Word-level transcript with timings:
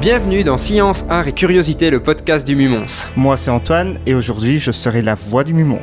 Bienvenue 0.00 0.44
dans 0.44 0.56
Science, 0.56 1.04
Art 1.10 1.28
et 1.28 1.32
Curiosité, 1.32 1.90
le 1.90 2.00
podcast 2.02 2.46
du 2.46 2.56
Mumons. 2.56 2.86
Moi 3.16 3.36
c'est 3.36 3.50
Antoine 3.50 3.98
et 4.06 4.14
aujourd'hui 4.14 4.58
je 4.58 4.70
serai 4.70 5.02
la 5.02 5.14
voix 5.14 5.44
du 5.44 5.52
Mumons. 5.52 5.78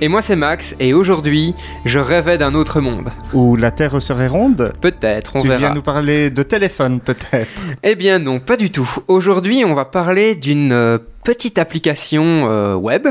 Et 0.00 0.08
moi 0.08 0.22
c'est 0.22 0.34
Max 0.34 0.74
et 0.80 0.92
aujourd'hui 0.92 1.54
je 1.84 1.98
rêvais 2.00 2.36
d'un 2.36 2.54
autre 2.54 2.80
monde. 2.80 3.10
Où 3.32 3.54
la 3.54 3.70
Terre 3.70 4.02
serait 4.02 4.26
ronde? 4.26 4.72
Peut-être, 4.80 5.36
on 5.36 5.40
tu 5.40 5.48
verra. 5.48 5.58
viens 5.60 5.74
nous 5.74 5.82
parler 5.82 6.30
de 6.30 6.42
téléphone 6.42 6.98
peut-être 7.00 7.48
Eh 7.84 7.94
bien 7.94 8.18
non, 8.18 8.40
pas 8.40 8.56
du 8.56 8.70
tout. 8.70 8.90
Aujourd'hui 9.06 9.64
on 9.64 9.74
va 9.74 9.84
parler 9.84 10.34
d'une 10.34 10.72
euh, 10.72 10.98
petite 11.22 11.58
application 11.58 12.48
euh, 12.50 12.74
web 12.74 13.06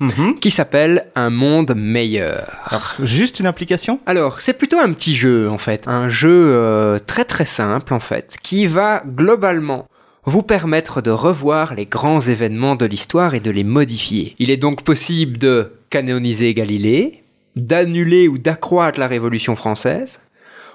Mhm. 0.00 0.38
qui 0.40 0.50
s'appelle 0.50 1.06
Un 1.14 1.30
monde 1.30 1.74
meilleur. 1.76 2.56
Alors, 2.66 2.94
juste 3.02 3.40
une 3.40 3.46
application 3.46 4.00
Alors, 4.06 4.40
c'est 4.40 4.52
plutôt 4.52 4.78
un 4.78 4.92
petit 4.92 5.14
jeu 5.14 5.48
en 5.48 5.58
fait, 5.58 5.88
un 5.88 6.08
jeu 6.08 6.52
euh, 6.54 6.98
très 7.04 7.24
très 7.24 7.44
simple 7.44 7.92
en 7.94 8.00
fait, 8.00 8.36
qui 8.42 8.66
va 8.66 9.02
globalement 9.06 9.86
vous 10.24 10.42
permettre 10.42 11.00
de 11.00 11.10
revoir 11.10 11.74
les 11.74 11.86
grands 11.86 12.20
événements 12.20 12.76
de 12.76 12.84
l'histoire 12.86 13.34
et 13.34 13.40
de 13.40 13.50
les 13.50 13.64
modifier. 13.64 14.34
Il 14.38 14.50
est 14.50 14.56
donc 14.56 14.82
possible 14.82 15.38
de 15.38 15.72
canoniser 15.90 16.52
Galilée, 16.54 17.22
d'annuler 17.56 18.28
ou 18.28 18.38
d'accroître 18.38 19.00
la 19.00 19.06
Révolution 19.08 19.56
française, 19.56 20.20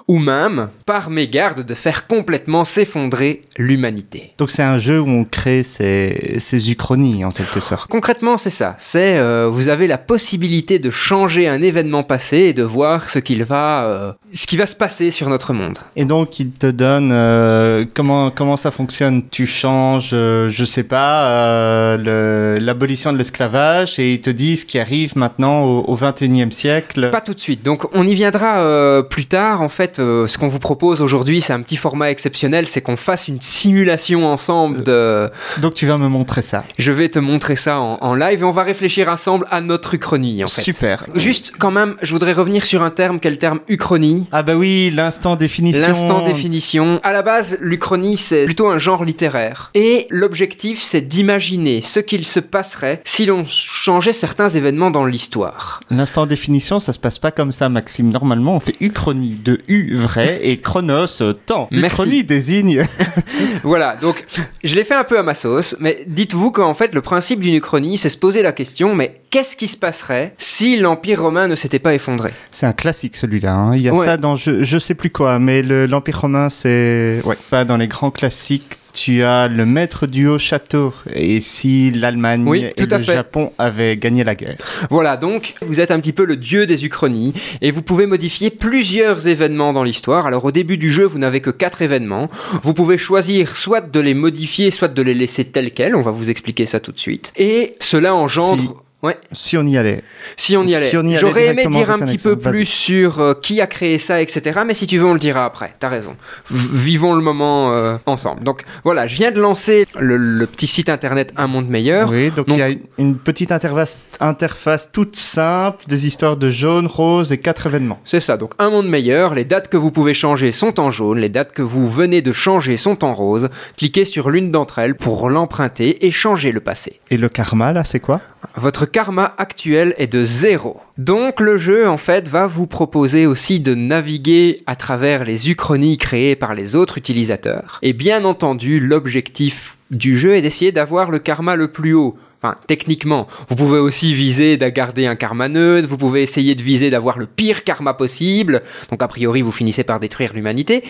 ou 0.07 0.19
même, 0.19 0.69
par 0.85 1.09
mégarde, 1.09 1.65
de 1.65 1.73
faire 1.73 2.07
complètement 2.07 2.65
s'effondrer 2.65 3.43
l'humanité. 3.57 4.33
Donc 4.37 4.49
c'est 4.49 4.63
un 4.63 4.77
jeu 4.77 4.99
où 4.99 5.07
on 5.07 5.23
crée 5.23 5.63
ses, 5.63 6.39
ses 6.39 6.69
uchronies 6.71 7.23
en 7.23 7.31
quelque 7.31 7.59
sorte. 7.59 7.89
Concrètement, 7.89 8.37
c'est 8.37 8.49
ça. 8.49 8.75
C'est 8.79 9.17
euh, 9.17 9.47
vous 9.51 9.69
avez 9.69 9.87
la 9.87 9.97
possibilité 9.97 10.79
de 10.79 10.89
changer 10.89 11.47
un 11.47 11.61
événement 11.61 12.03
passé 12.03 12.37
et 12.37 12.53
de 12.53 12.63
voir 12.63 13.09
ce 13.09 13.19
qu'il 13.19 13.43
va, 13.43 13.85
euh, 13.85 14.13
ce 14.33 14.47
qui 14.47 14.57
va 14.57 14.65
se 14.65 14.75
passer 14.75 15.11
sur 15.11 15.29
notre 15.29 15.53
monde. 15.53 15.79
Et 15.95 16.05
donc 16.05 16.39
il 16.39 16.51
te 16.51 16.67
donne 16.67 17.11
euh, 17.11 17.85
comment 17.93 18.31
comment 18.31 18.57
ça 18.57 18.71
fonctionne? 18.71 19.23
Tu 19.29 19.45
changes, 19.45 20.11
euh, 20.13 20.49
je 20.49 20.65
sais 20.65 20.83
pas, 20.83 21.27
euh, 21.27 22.59
l'abolition 22.59 23.13
de 23.13 23.17
l'esclavage 23.17 23.99
et 23.99 24.13
il 24.13 24.21
te 24.21 24.29
dit 24.29 24.57
ce 24.57 24.65
qui 24.65 24.79
arrive 24.79 25.17
maintenant 25.17 25.63
au, 25.63 25.81
au 25.87 25.95
21e 25.95 26.51
siècle. 26.51 27.09
Pas 27.11 27.21
tout 27.21 27.33
de 27.33 27.39
suite. 27.39 27.63
Donc 27.63 27.85
on 27.93 28.05
y 28.07 28.13
viendra 28.13 28.61
euh, 28.61 29.01
plus 29.03 29.25
tard. 29.25 29.61
En 29.61 29.69
fait, 29.69 29.92
euh, 29.99 30.27
ce 30.27 30.37
qu'on 30.37 30.47
vous 30.47 30.59
propose 30.59 31.01
aujourd'hui, 31.01 31.41
c'est 31.41 31.53
un 31.53 31.61
petit 31.61 31.77
format 31.77 32.11
exceptionnel, 32.11 32.67
c'est 32.67 32.81
qu'on 32.81 32.97
fasse 32.97 33.27
une 33.27 33.41
simulation 33.41 34.27
ensemble 34.27 34.83
de. 34.83 35.29
Donc 35.59 35.73
tu 35.73 35.85
vas 35.87 35.97
me 35.97 36.07
montrer 36.07 36.41
ça. 36.41 36.63
Je 36.77 36.91
vais 36.91 37.09
te 37.09 37.19
montrer 37.19 37.55
ça 37.55 37.79
en, 37.79 37.97
en 38.01 38.15
live 38.15 38.41
et 38.41 38.43
on 38.43 38.51
va 38.51 38.63
réfléchir 38.63 39.09
ensemble 39.09 39.45
à 39.49 39.61
notre 39.61 39.93
uchronie 39.93 40.43
en 40.43 40.47
fait. 40.47 40.61
Super. 40.61 41.05
Juste 41.15 41.53
quand 41.57 41.71
même, 41.71 41.95
je 42.01 42.11
voudrais 42.11 42.33
revenir 42.33 42.65
sur 42.65 42.83
un 42.83 42.91
terme 42.91 43.19
qu'est 43.19 43.29
le 43.29 43.37
terme 43.37 43.59
uchronie? 43.67 44.27
Ah 44.31 44.43
bah 44.43 44.55
oui, 44.55 44.91
l'instant 44.93 45.35
définition. 45.35 45.87
L'instant 45.87 46.25
définition. 46.25 46.99
À 47.03 47.13
la 47.13 47.21
base, 47.21 47.57
l'Uchronie, 47.59 48.17
c'est 48.17 48.45
plutôt 48.45 48.69
un 48.69 48.77
genre 48.77 49.03
littéraire. 49.03 49.71
Et 49.73 50.07
l'objectif, 50.09 50.81
c'est 50.81 51.01
d'imaginer 51.01 51.81
ce 51.81 51.99
qu'il 51.99 52.25
se 52.25 52.39
passerait 52.39 53.01
si 53.05 53.25
l'on 53.25 53.45
changeait 53.45 54.13
certains 54.13 54.49
événements 54.49 54.91
dans 54.91 55.05
l'histoire. 55.05 55.81
L'instant 55.89 56.25
définition, 56.25 56.79
ça 56.79 56.93
se 56.93 56.99
passe 56.99 57.19
pas 57.19 57.31
comme 57.31 57.51
ça, 57.51 57.69
Maxime. 57.69 58.09
Normalement, 58.09 58.55
on 58.55 58.59
fait 58.59 58.75
uchronie 58.79 59.39
de 59.43 59.61
U 59.67 59.82
vrai 59.91 60.39
et 60.43 60.59
chronos 60.59 61.21
temps. 61.45 61.67
Merci. 61.71 61.95
Uchronie 61.95 62.23
désigne. 62.23 62.85
Voilà, 63.63 63.95
donc 63.95 64.25
je 64.63 64.75
l'ai 64.75 64.83
fait 64.83 64.93
un 64.93 65.03
peu 65.03 65.17
à 65.17 65.23
ma 65.23 65.35
sauce, 65.35 65.75
mais 65.79 66.03
dites-vous 66.07 66.51
qu'en 66.51 66.73
fait, 66.73 66.93
le 66.93 67.01
principe 67.01 67.39
d'une 67.39 67.55
Uchronie, 67.55 67.97
c'est 67.97 68.09
se 68.09 68.17
poser 68.17 68.41
la 68.41 68.51
question, 68.51 68.93
mais 68.95 69.15
qu'est-ce 69.33 69.55
qui 69.57 69.67
se 69.67 69.77
passerait 69.77 70.35
si 70.37 70.77
l'Empire 70.77 71.23
romain 71.23 71.47
ne 71.47 71.55
s'était 71.55 71.79
pas 71.79 71.95
effondré? 71.95 72.31
C'est 72.51 72.67
un 72.67 72.73
classique 72.73 73.17
celui-là. 73.17 73.55
hein. 73.55 73.75
Il 73.75 73.81
y 73.81 73.89
a 73.89 73.93
Ouais. 73.93 74.05
ça 74.05 74.17
dans 74.17 74.35
je, 74.35 74.63
je 74.63 74.77
sais 74.77 74.93
plus 74.93 75.09
quoi, 75.09 75.39
mais 75.39 75.63
le- 75.63 75.87
l'Empire 75.87 76.21
romain, 76.21 76.49
c'est 76.49 77.19
ouais 77.25 77.37
pas 77.49 77.65
dans 77.65 77.77
les 77.77 77.87
grands 77.87 78.11
classiques. 78.11 78.73
Tu 78.93 79.23
as 79.23 79.47
le 79.47 79.65
maître 79.65 80.05
du 80.05 80.27
haut 80.27 80.37
château 80.37 80.93
et 81.11 81.41
si 81.41 81.89
l'Allemagne 81.89 82.43
Oui, 82.47 82.59
et 82.77 82.85
le 82.85 82.97
fait. 82.99 83.13
Japon 83.15 83.51
avaient 83.57 83.97
gagné 83.97 84.23
la 84.23 84.35
guerre. 84.35 84.57
Voilà, 84.91 85.17
donc 85.17 85.55
vous 85.65 85.79
êtes 85.79 85.89
un 85.89 85.99
petit 85.99 86.13
peu 86.13 86.25
le 86.25 86.35
dieu 86.35 86.67
des 86.67 86.85
Uchronies 86.85 87.33
et 87.61 87.71
vous 87.71 87.81
pouvez 87.81 88.05
modifier 88.05 88.51
plusieurs 88.51 89.27
événements 89.27 89.73
dans 89.73 89.83
l'histoire. 89.83 90.27
Alors 90.27 90.45
au 90.45 90.51
début 90.51 90.77
du 90.77 90.91
jeu, 90.91 91.05
vous 91.05 91.17
n'avez 91.17 91.41
que 91.41 91.49
quatre 91.49 91.81
événements. 91.81 92.29
Vous 92.61 92.75
pouvez 92.75 92.99
choisir 92.99 93.55
soit 93.57 93.81
de 93.81 93.99
les 93.99 94.13
modifier, 94.13 94.69
soit 94.69 94.89
de 94.89 95.01
les 95.01 95.15
laisser 95.15 95.43
tels 95.43 95.71
quels. 95.71 95.95
On 95.95 96.03
va 96.03 96.11
vous 96.11 96.29
expliquer 96.29 96.67
ça 96.67 96.79
tout 96.79 96.91
de 96.91 96.99
suite. 96.99 97.33
Et 97.35 97.73
cela 97.79 98.13
engendre... 98.13 98.61
Si- 98.61 98.69
Ouais, 99.03 99.17
Si 99.33 99.57
on 99.57 99.65
y 99.65 99.77
allait. 99.77 100.01
si 100.37 100.55
on 100.55 100.63
y 100.65 100.73
allait. 100.75 100.89
Si 100.89 100.95
allait 100.95 101.17
J'aurais 101.17 101.47
aimé 101.47 101.65
dire 101.67 101.91
un 101.91 101.99
petit 101.99 102.17
peu 102.17 102.37
plus 102.37 102.65
sur 102.65 103.19
euh, 103.19 103.33
qui 103.33 103.59
a 103.59 103.67
créé 103.67 103.99
ça, 103.99 104.21
etc. 104.21 104.61
Mais 104.65 104.73
si 104.73 104.87
tu 104.87 104.97
veux, 104.97 105.05
on 105.05 105.11
le 105.13 105.19
dira 105.19 105.43
après. 105.43 105.73
T'as 105.77 105.89
raison. 105.89 106.15
V- 106.49 106.69
vivons 106.71 107.13
le 107.13 107.21
moment 107.21 107.73
euh, 107.73 107.97
ensemble. 108.05 108.43
Donc 108.43 108.63
voilà, 108.85 109.05
je 109.07 109.15
viens 109.17 109.31
de 109.31 109.41
lancer 109.41 109.85
le, 109.99 110.15
le 110.15 110.47
petit 110.47 110.67
site 110.67 110.87
internet 110.87 111.33
Un 111.35 111.47
Monde 111.47 111.67
Meilleur. 111.67 112.09
Oui, 112.09 112.31
donc, 112.31 112.47
Donc- 112.47 112.57
il 112.57 112.59
y 112.59 112.63
a 112.63 112.69
une- 112.69 112.79
une 112.97 113.17
petite 113.17 113.51
interface, 113.51 114.07
interface 114.21 114.89
toute 114.93 115.17
simple, 115.17 115.83
des 115.87 116.07
histoires 116.07 116.37
de 116.37 116.49
jaune, 116.49 116.87
rose 116.87 117.33
et 117.33 117.37
quatre 117.39 117.67
événements. 117.67 117.99
C'est 118.05 118.21
ça, 118.21 118.37
donc 118.37 118.53
un 118.57 118.69
monde 118.69 118.87
meilleur, 118.87 119.35
les 119.35 119.43
dates 119.43 119.67
que 119.67 119.75
vous 119.75 119.91
pouvez 119.91 120.13
changer 120.13 120.53
sont 120.53 120.79
en 120.79 120.91
jaune, 120.91 121.19
les 121.19 121.27
dates 121.29 121.51
que 121.51 121.61
vous 121.61 121.89
venez 121.89 122.21
de 122.21 122.31
changer 122.31 122.77
sont 122.77 123.03
en 123.03 123.13
rose. 123.13 123.49
Cliquez 123.77 124.05
sur 124.05 124.29
l'une 124.29 124.49
d'entre 124.49 124.79
elles 124.79 124.95
pour 124.95 125.29
l'emprunter 125.29 126.05
et 126.05 126.11
changer 126.11 126.53
le 126.53 126.61
passé. 126.61 127.01
Et 127.11 127.17
le 127.17 127.27
karma, 127.27 127.73
là, 127.73 127.83
c'est 127.83 127.99
quoi? 127.99 128.21
Votre 128.55 128.85
karma 128.85 129.33
actuel 129.37 129.95
est 129.97 130.11
de 130.11 130.23
zéro. 130.23 130.79
Donc 130.97 131.39
le 131.39 131.57
jeu, 131.57 131.87
en 131.87 131.97
fait, 131.97 132.27
va 132.27 132.45
vous 132.47 132.67
proposer 132.67 133.25
aussi 133.25 133.59
de 133.59 133.73
naviguer 133.73 134.63
à 134.67 134.75
travers 134.75 135.23
les 135.23 135.49
uchronies 135.49 135.97
créées 135.97 136.35
par 136.35 136.53
les 136.53 136.75
autres 136.75 136.97
utilisateurs. 136.97 137.79
Et 137.81 137.93
bien 137.93 138.25
entendu, 138.25 138.79
l'objectif 138.79 139.77
du 139.91 140.17
jeu 140.17 140.35
est 140.35 140.41
d'essayer 140.41 140.71
d'avoir 140.71 141.11
le 141.11 141.19
karma 141.19 141.55
le 141.55 141.67
plus 141.67 141.93
haut. 141.93 142.15
Enfin, 142.41 142.57
techniquement, 142.67 143.27
vous 143.47 143.55
pouvez 143.55 143.79
aussi 143.79 144.13
viser 144.13 144.57
de 144.57 144.67
garder 144.67 145.05
un 145.05 145.15
karma 145.15 145.47
neutre, 145.47 145.87
vous 145.87 145.97
pouvez 145.97 146.23
essayer 146.23 146.55
de 146.55 146.61
viser 146.61 146.89
d'avoir 146.89 147.17
le 147.17 147.25
pire 147.25 147.63
karma 147.63 147.93
possible, 147.93 148.63
donc 148.91 149.01
a 149.01 149.07
priori 149.07 149.41
vous 149.41 149.53
finissez 149.53 149.85
par 149.85 150.01
détruire 150.01 150.33
l'humanité. 150.33 150.83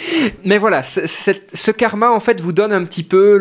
Mais 0.46 0.58
voilà, 0.58 0.82
ce, 0.82 1.72
karma 1.72 2.10
en 2.10 2.20
fait 2.20 2.42
vous 2.42 2.54
donne 2.54 2.74
un 2.74 2.84
petit 2.86 3.04
peu 3.04 3.38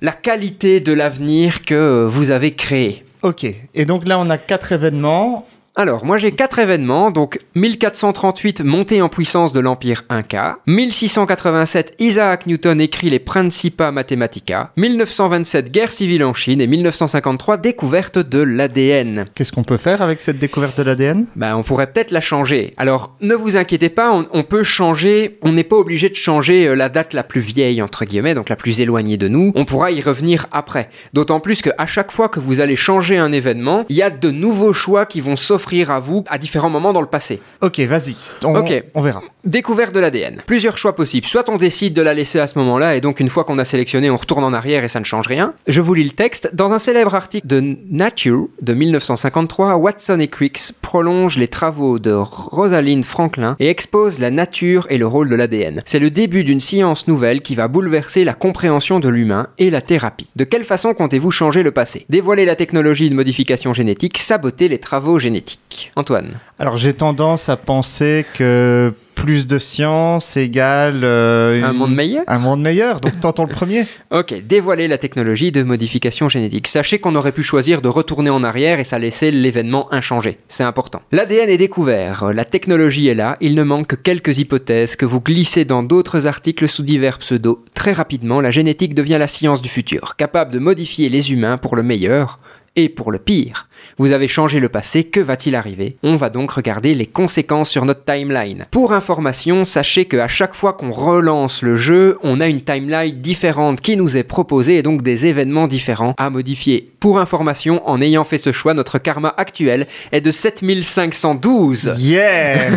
la 0.00 0.12
qualité 0.12 0.80
de 0.80 0.94
l'avenir 0.94 1.60
que 1.60 2.06
vous 2.10 2.30
avez 2.30 2.54
créé. 2.54 3.04
Ok. 3.22 3.46
Et 3.74 3.84
donc 3.84 4.06
là, 4.06 4.18
on 4.18 4.28
a 4.30 4.38
quatre 4.38 4.72
événements. 4.72 5.46
Alors, 5.74 6.04
moi 6.04 6.18
j'ai 6.18 6.32
quatre 6.32 6.58
événements, 6.58 7.10
donc 7.10 7.38
1438, 7.54 8.60
montée 8.62 9.00
en 9.00 9.08
puissance 9.08 9.54
de 9.54 9.60
l'Empire 9.60 10.04
Inca, 10.10 10.58
1687, 10.66 11.94
Isaac 11.98 12.46
Newton 12.46 12.78
écrit 12.78 13.08
les 13.08 13.18
Principia 13.18 13.90
Mathematica, 13.90 14.72
1927, 14.76 15.72
guerre 15.72 15.90
civile 15.90 16.24
en 16.24 16.34
Chine, 16.34 16.60
et 16.60 16.66
1953, 16.66 17.56
découverte 17.56 18.18
de 18.18 18.42
l'ADN. 18.42 19.24
Qu'est-ce 19.34 19.50
qu'on 19.50 19.64
peut 19.64 19.78
faire 19.78 20.02
avec 20.02 20.20
cette 20.20 20.38
découverte 20.38 20.76
de 20.76 20.82
l'ADN 20.82 21.24
Ben, 21.36 21.56
on 21.56 21.62
pourrait 21.62 21.90
peut-être 21.90 22.10
la 22.10 22.20
changer. 22.20 22.74
Alors, 22.76 23.16
ne 23.22 23.34
vous 23.34 23.56
inquiétez 23.56 23.88
pas, 23.88 24.12
on, 24.12 24.26
on 24.30 24.42
peut 24.42 24.64
changer, 24.64 25.38
on 25.40 25.52
n'est 25.52 25.64
pas 25.64 25.76
obligé 25.76 26.10
de 26.10 26.16
changer 26.16 26.68
euh, 26.68 26.74
la 26.74 26.90
date 26.90 27.14
la 27.14 27.24
plus 27.24 27.40
vieille, 27.40 27.80
entre 27.80 28.04
guillemets, 28.04 28.34
donc 28.34 28.50
la 28.50 28.56
plus 28.56 28.80
éloignée 28.80 29.16
de 29.16 29.28
nous. 29.28 29.52
On 29.54 29.64
pourra 29.64 29.90
y 29.90 30.02
revenir 30.02 30.48
après. 30.52 30.90
D'autant 31.14 31.40
plus 31.40 31.62
qu'à 31.62 31.86
chaque 31.86 32.12
fois 32.12 32.28
que 32.28 32.40
vous 32.40 32.60
allez 32.60 32.76
changer 32.76 33.16
un 33.16 33.32
événement, 33.32 33.86
il 33.88 33.96
y 33.96 34.02
a 34.02 34.10
de 34.10 34.30
nouveaux 34.30 34.74
choix 34.74 35.06
qui 35.06 35.22
vont 35.22 35.36
s'offrir 35.36 35.61
à 35.88 36.00
vous 36.00 36.24
à 36.28 36.38
différents 36.38 36.70
moments 36.70 36.92
dans 36.92 37.00
le 37.00 37.06
passé. 37.06 37.40
Ok, 37.60 37.78
vas-y. 37.80 38.14
On, 38.44 38.54
Ok. 38.56 38.84
on 38.94 39.00
verra. 39.00 39.22
Découverte 39.44 39.94
de 39.94 40.00
l'ADN. 40.00 40.42
Plusieurs 40.46 40.76
choix 40.78 40.94
possibles. 40.94 41.26
Soit 41.26 41.48
on 41.48 41.56
décide 41.56 41.94
de 41.94 42.02
la 42.02 42.14
laisser 42.14 42.38
à 42.38 42.46
ce 42.46 42.58
moment-là, 42.58 42.96
et 42.96 43.00
donc 43.00 43.20
une 43.20 43.28
fois 43.28 43.44
qu'on 43.44 43.58
a 43.58 43.64
sélectionné, 43.64 44.10
on 44.10 44.16
retourne 44.16 44.44
en 44.44 44.52
arrière 44.52 44.84
et 44.84 44.88
ça 44.88 45.00
ne 45.00 45.04
change 45.04 45.26
rien. 45.26 45.54
Je 45.66 45.80
vous 45.80 45.94
lis 45.94 46.04
le 46.04 46.10
texte. 46.10 46.50
Dans 46.54 46.72
un 46.72 46.78
célèbre 46.78 47.14
article 47.14 47.46
de 47.46 47.76
Nature 47.90 48.48
de 48.60 48.74
1953, 48.74 49.76
Watson 49.76 50.18
et 50.20 50.28
Crick 50.28 50.58
prolongent 50.82 51.38
les 51.38 51.48
travaux 51.48 51.98
de 51.98 52.12
Rosalind 52.12 53.04
Franklin 53.04 53.56
et 53.58 53.68
exposent 53.68 54.18
la 54.18 54.30
nature 54.30 54.86
et 54.90 54.98
le 54.98 55.06
rôle 55.06 55.28
de 55.28 55.34
l'ADN. 55.34 55.82
C'est 55.86 55.98
le 55.98 56.10
début 56.10 56.44
d'une 56.44 56.60
science 56.60 57.08
nouvelle 57.08 57.40
qui 57.40 57.54
va 57.54 57.68
bouleverser 57.68 58.24
la 58.24 58.34
compréhension 58.34 59.00
de 59.00 59.08
l'humain 59.08 59.48
et 59.58 59.70
la 59.70 59.80
thérapie. 59.80 60.28
De 60.36 60.44
quelle 60.44 60.64
façon 60.64 60.94
comptez-vous 60.94 61.30
changer 61.30 61.62
le 61.62 61.70
passé? 61.70 62.04
Dévoiler 62.08 62.44
la 62.44 62.56
technologie 62.56 63.08
de 63.10 63.14
modification 63.14 63.72
génétique, 63.72 64.18
saboter 64.18 64.68
les 64.68 64.78
travaux 64.78 65.18
génétiques. 65.18 65.51
Antoine. 65.96 66.38
Alors 66.58 66.76
j'ai 66.76 66.94
tendance 66.94 67.48
à 67.48 67.56
penser 67.56 68.24
que 68.34 68.92
plus 69.14 69.46
de 69.46 69.58
science 69.58 70.36
égale 70.36 71.02
euh, 71.04 71.62
Un 71.62 71.72
monde 71.72 71.94
meilleur 71.94 72.24
Un 72.26 72.38
monde 72.38 72.60
meilleur. 72.60 73.00
Donc 73.00 73.20
tentons 73.20 73.44
le 73.44 73.52
premier. 73.52 73.86
Ok, 74.10 74.34
dévoiler 74.46 74.88
la 74.88 74.98
technologie 74.98 75.52
de 75.52 75.62
modification 75.62 76.28
génétique. 76.28 76.68
Sachez 76.68 76.98
qu'on 76.98 77.14
aurait 77.14 77.32
pu 77.32 77.42
choisir 77.42 77.80
de 77.80 77.88
retourner 77.88 78.28
en 78.30 78.44
arrière 78.44 78.78
et 78.78 78.84
ça 78.84 78.98
laissait 78.98 79.30
l'événement 79.30 79.92
inchangé. 79.92 80.38
C'est 80.48 80.64
important. 80.64 81.00
L'ADN 81.12 81.48
est 81.48 81.56
découvert, 81.56 82.32
la 82.34 82.44
technologie 82.44 83.08
est 83.08 83.14
là, 83.14 83.38
il 83.40 83.54
ne 83.54 83.62
manque 83.62 83.86
que 83.86 83.96
quelques 83.96 84.38
hypothèses 84.38 84.96
que 84.96 85.06
vous 85.06 85.20
glissez 85.20 85.64
dans 85.64 85.82
d'autres 85.82 86.26
articles 86.26 86.68
sous 86.68 86.82
divers 86.82 87.18
pseudos. 87.18 87.60
Très 87.74 87.92
rapidement, 87.92 88.40
la 88.40 88.50
génétique 88.50 88.94
devient 88.94 89.16
la 89.18 89.28
science 89.28 89.62
du 89.62 89.68
futur, 89.70 90.16
capable 90.16 90.52
de 90.52 90.58
modifier 90.58 91.08
les 91.08 91.32
humains 91.32 91.56
pour 91.56 91.74
le 91.74 91.82
meilleur 91.82 92.38
Et 92.74 92.88
pour 92.88 93.12
le 93.12 93.18
pire, 93.18 93.68
vous 93.98 94.12
avez 94.12 94.26
changé 94.26 94.58
le 94.58 94.70
passé, 94.70 95.04
que 95.04 95.20
va-t-il 95.20 95.54
arriver? 95.56 95.96
On 96.02 96.16
va 96.16 96.30
donc 96.30 96.52
regarder 96.52 96.94
les 96.94 97.04
conséquences 97.04 97.68
sur 97.68 97.84
notre 97.84 98.06
timeline. 98.06 98.64
Pour 98.70 98.94
information, 98.94 99.66
sachez 99.66 100.06
qu'à 100.06 100.26
chaque 100.26 100.54
fois 100.54 100.72
qu'on 100.72 100.90
relance 100.90 101.60
le 101.60 101.76
jeu, 101.76 102.16
on 102.22 102.40
a 102.40 102.48
une 102.48 102.62
timeline 102.62 103.20
différente 103.20 103.82
qui 103.82 103.94
nous 103.98 104.16
est 104.16 104.22
proposée 104.22 104.76
et 104.78 104.82
donc 104.82 105.02
des 105.02 105.26
événements 105.26 105.66
différents 105.68 106.14
à 106.16 106.30
modifier. 106.30 106.88
Pour 106.98 107.18
information, 107.18 107.86
en 107.86 108.00
ayant 108.00 108.24
fait 108.24 108.38
ce 108.38 108.52
choix, 108.52 108.72
notre 108.72 108.96
karma 108.98 109.34
actuel 109.36 109.86
est 110.10 110.22
de 110.22 110.30
7512. 110.30 111.92
Yeah 111.98 112.70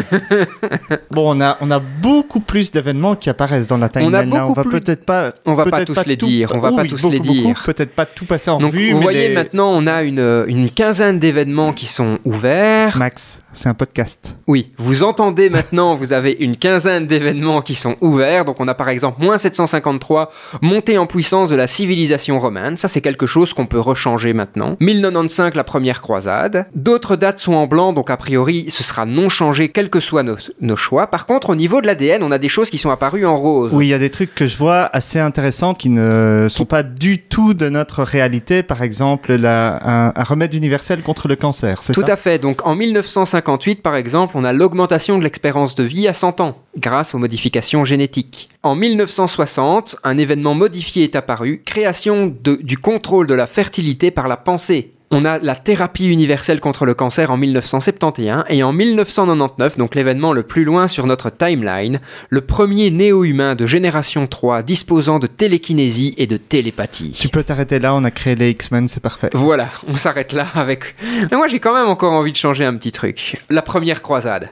Bon, 1.11 1.37
on 1.37 1.39
a, 1.39 1.57
on 1.61 1.71
a 1.71 1.79
beaucoup 1.79 2.41
plus 2.41 2.69
d'événements 2.71 3.15
qui 3.15 3.29
apparaissent 3.29 3.67
dans 3.67 3.77
la 3.77 3.87
timeline. 3.87 4.33
On 4.33 4.35
a. 4.35 4.43
On 4.43 4.47
beaucoup 4.47 4.53
va 4.55 4.63
plus- 4.63 4.79
peut-être 4.81 5.05
pas. 5.05 5.33
On 5.45 5.53
va 5.53 5.65
pas 5.65 5.85
tous 5.85 6.05
les 6.05 6.17
tout- 6.17 6.25
dire, 6.27 6.51
on 6.53 6.59
va 6.59 6.71
pas 6.73 6.83
tous 6.85 7.01
beaucoup, 7.01 7.13
les 7.13 7.19
dire. 7.21 7.61
Peut-être 7.65 7.91
pas 7.91 8.05
tout 8.05 8.25
passer 8.25 8.49
en 8.49 8.57
Donc 8.59 8.73
revue, 8.73 8.91
vous 8.91 8.97
mais 8.97 9.03
voyez 9.03 9.27
les- 9.29 9.33
maintenant, 9.33 9.71
on 9.71 9.84
a 9.87 10.03
une, 10.03 10.45
une 10.47 10.69
quinzaine 10.69 11.19
d'événements 11.19 11.73
qui 11.73 11.87
sont 11.87 12.19
ouverts. 12.25 12.97
Max, 12.97 13.41
c'est 13.53 13.69
un 13.69 13.73
podcast. 13.73 14.35
Oui, 14.47 14.71
vous 14.77 15.03
entendez 15.03 15.49
maintenant, 15.49 15.95
vous 15.95 16.13
avez 16.13 16.35
une 16.39 16.57
quinzaine 16.57 17.07
d'événements 17.07 17.61
qui 17.61 17.75
sont 17.75 17.95
ouverts. 18.01 18.45
Donc 18.45 18.57
on 18.59 18.67
a 18.67 18.73
par 18.73 18.89
exemple 18.89 19.23
moins 19.23 19.37
753, 19.37 20.31
montée 20.61 20.97
en 20.97 21.07
puissance 21.07 21.49
de 21.49 21.55
la 21.55 21.67
civilisation 21.67 22.39
romane. 22.39 22.77
Ça 22.77 22.87
c'est 22.87 23.01
quelque 23.01 23.25
chose 23.25 23.53
qu'on 23.53 23.65
peut 23.65 23.79
rechanger 23.79 24.33
maintenant. 24.33 24.77
1095, 24.79 25.55
la 25.55 25.63
première 25.63 26.01
croisade. 26.01 26.65
D'autres 26.75 27.15
dates 27.15 27.39
sont 27.39 27.53
en 27.53 27.67
blanc, 27.67 27.93
donc 27.93 28.09
a 28.09 28.17
priori 28.17 28.65
ce 28.69 28.83
sera 28.83 29.05
non 29.05 29.29
changé 29.29 29.69
quels 29.69 29.89
que 29.89 29.99
soient 29.99 30.23
nos, 30.23 30.37
nos 30.61 30.77
choix. 30.77 31.07
Par 31.07 31.25
contre, 31.25 31.49
au 31.49 31.55
niveau 31.55 31.81
de 31.81 31.87
l'ADN, 31.87 32.23
on 32.23 32.31
a 32.31 32.37
des 32.37 32.49
choses 32.49 32.69
qui 32.69 32.77
sont 32.77 32.89
apparues 32.89 33.25
en 33.25 33.37
rose. 33.37 33.73
Oui, 33.73 33.87
il 33.87 33.89
y 33.89 33.93
a 33.93 33.99
des 33.99 34.09
trucs 34.09 34.35
que 34.35 34.47
je 34.47 34.57
vois 34.57 34.89
assez 34.93 35.19
intéressantes 35.19 35.77
qui 35.77 35.89
ne 35.89 36.47
sont 36.49 36.65
pas 36.65 36.83
du 36.83 37.19
tout 37.19 37.53
de 37.53 37.69
notre 37.69 38.03
réalité. 38.03 38.63
Par 38.63 38.81
exemple, 38.81 39.35
la, 39.35 39.74
un, 39.81 40.13
un 40.15 40.23
remède 40.23 40.53
universel 40.53 41.01
contre 41.01 41.27
le 41.27 41.35
cancer, 41.35 41.81
c'est 41.81 41.93
Tout 41.93 42.03
ça 42.05 42.13
à 42.13 42.15
fait. 42.15 42.39
Donc 42.39 42.65
en 42.65 42.75
1958, 42.75 43.81
par 43.81 43.95
exemple, 43.95 44.33
on 44.37 44.43
a 44.43 44.53
l'augmentation 44.53 45.17
de 45.17 45.23
l'expérience 45.23 45.75
de 45.75 45.83
vie 45.83 46.07
à 46.07 46.13
100 46.13 46.41
ans 46.41 46.57
grâce 46.77 47.13
aux 47.15 47.17
modifications 47.17 47.85
génétiques. 47.85 48.49
En 48.63 48.75
1960, 48.75 49.97
un 50.03 50.17
événement 50.17 50.53
modifié 50.55 51.03
est 51.03 51.15
apparu, 51.15 51.61
création 51.65 52.27
de- 52.43 52.59
du 52.61 52.77
contrôle 52.77 53.27
de 53.27 53.33
la 53.33 53.47
fertilité 53.47 54.11
par 54.11 54.27
la 54.27 54.37
pensée. 54.37 54.91
On 55.11 55.23
a 55.23 55.37
la 55.37 55.55
thérapie 55.55 56.07
universelle 56.07 56.59
contre 56.59 56.85
le 56.85 56.93
cancer 56.93 57.29
en 57.31 57.37
1971 57.37 58.43
et 58.49 58.63
en 58.63 58.73
1999, 58.73 59.77
donc 59.77 59.93
l'événement 59.95 60.33
le 60.33 60.43
plus 60.43 60.63
loin 60.63 60.87
sur 60.87 61.05
notre 61.05 61.29
timeline, 61.29 61.99
le 62.29 62.41
premier 62.41 62.89
néo-humain 62.89 63.55
de 63.55 63.67
génération 63.67 64.25
3 64.25 64.63
disposant 64.63 65.19
de 65.19 65.27
télékinésie 65.27 66.15
et 66.17 66.27
de 66.27 66.37
télépathie. 66.37 67.11
Tu 67.19 67.29
peux 67.29 67.43
t'arrêter 67.43 67.79
là, 67.79 67.93
on 67.93 68.03
a 68.03 68.11
créé 68.11 68.35
les 68.35 68.49
X-Men, 68.49 68.87
c'est 68.87 68.99
parfait. 68.99 69.29
Voilà, 69.33 69.69
on 69.87 69.95
s'arrête 69.95 70.33
là 70.33 70.47
avec. 70.55 70.95
Mais 71.31 71.37
moi 71.37 71.47
j'ai 71.47 71.59
quand 71.59 71.75
même 71.75 71.87
encore 71.87 72.13
envie 72.13 72.31
de 72.31 72.37
changer 72.37 72.65
un 72.65 72.75
petit 72.75 72.91
truc. 72.91 73.37
La 73.49 73.61
première 73.61 74.01
croisade. 74.01 74.49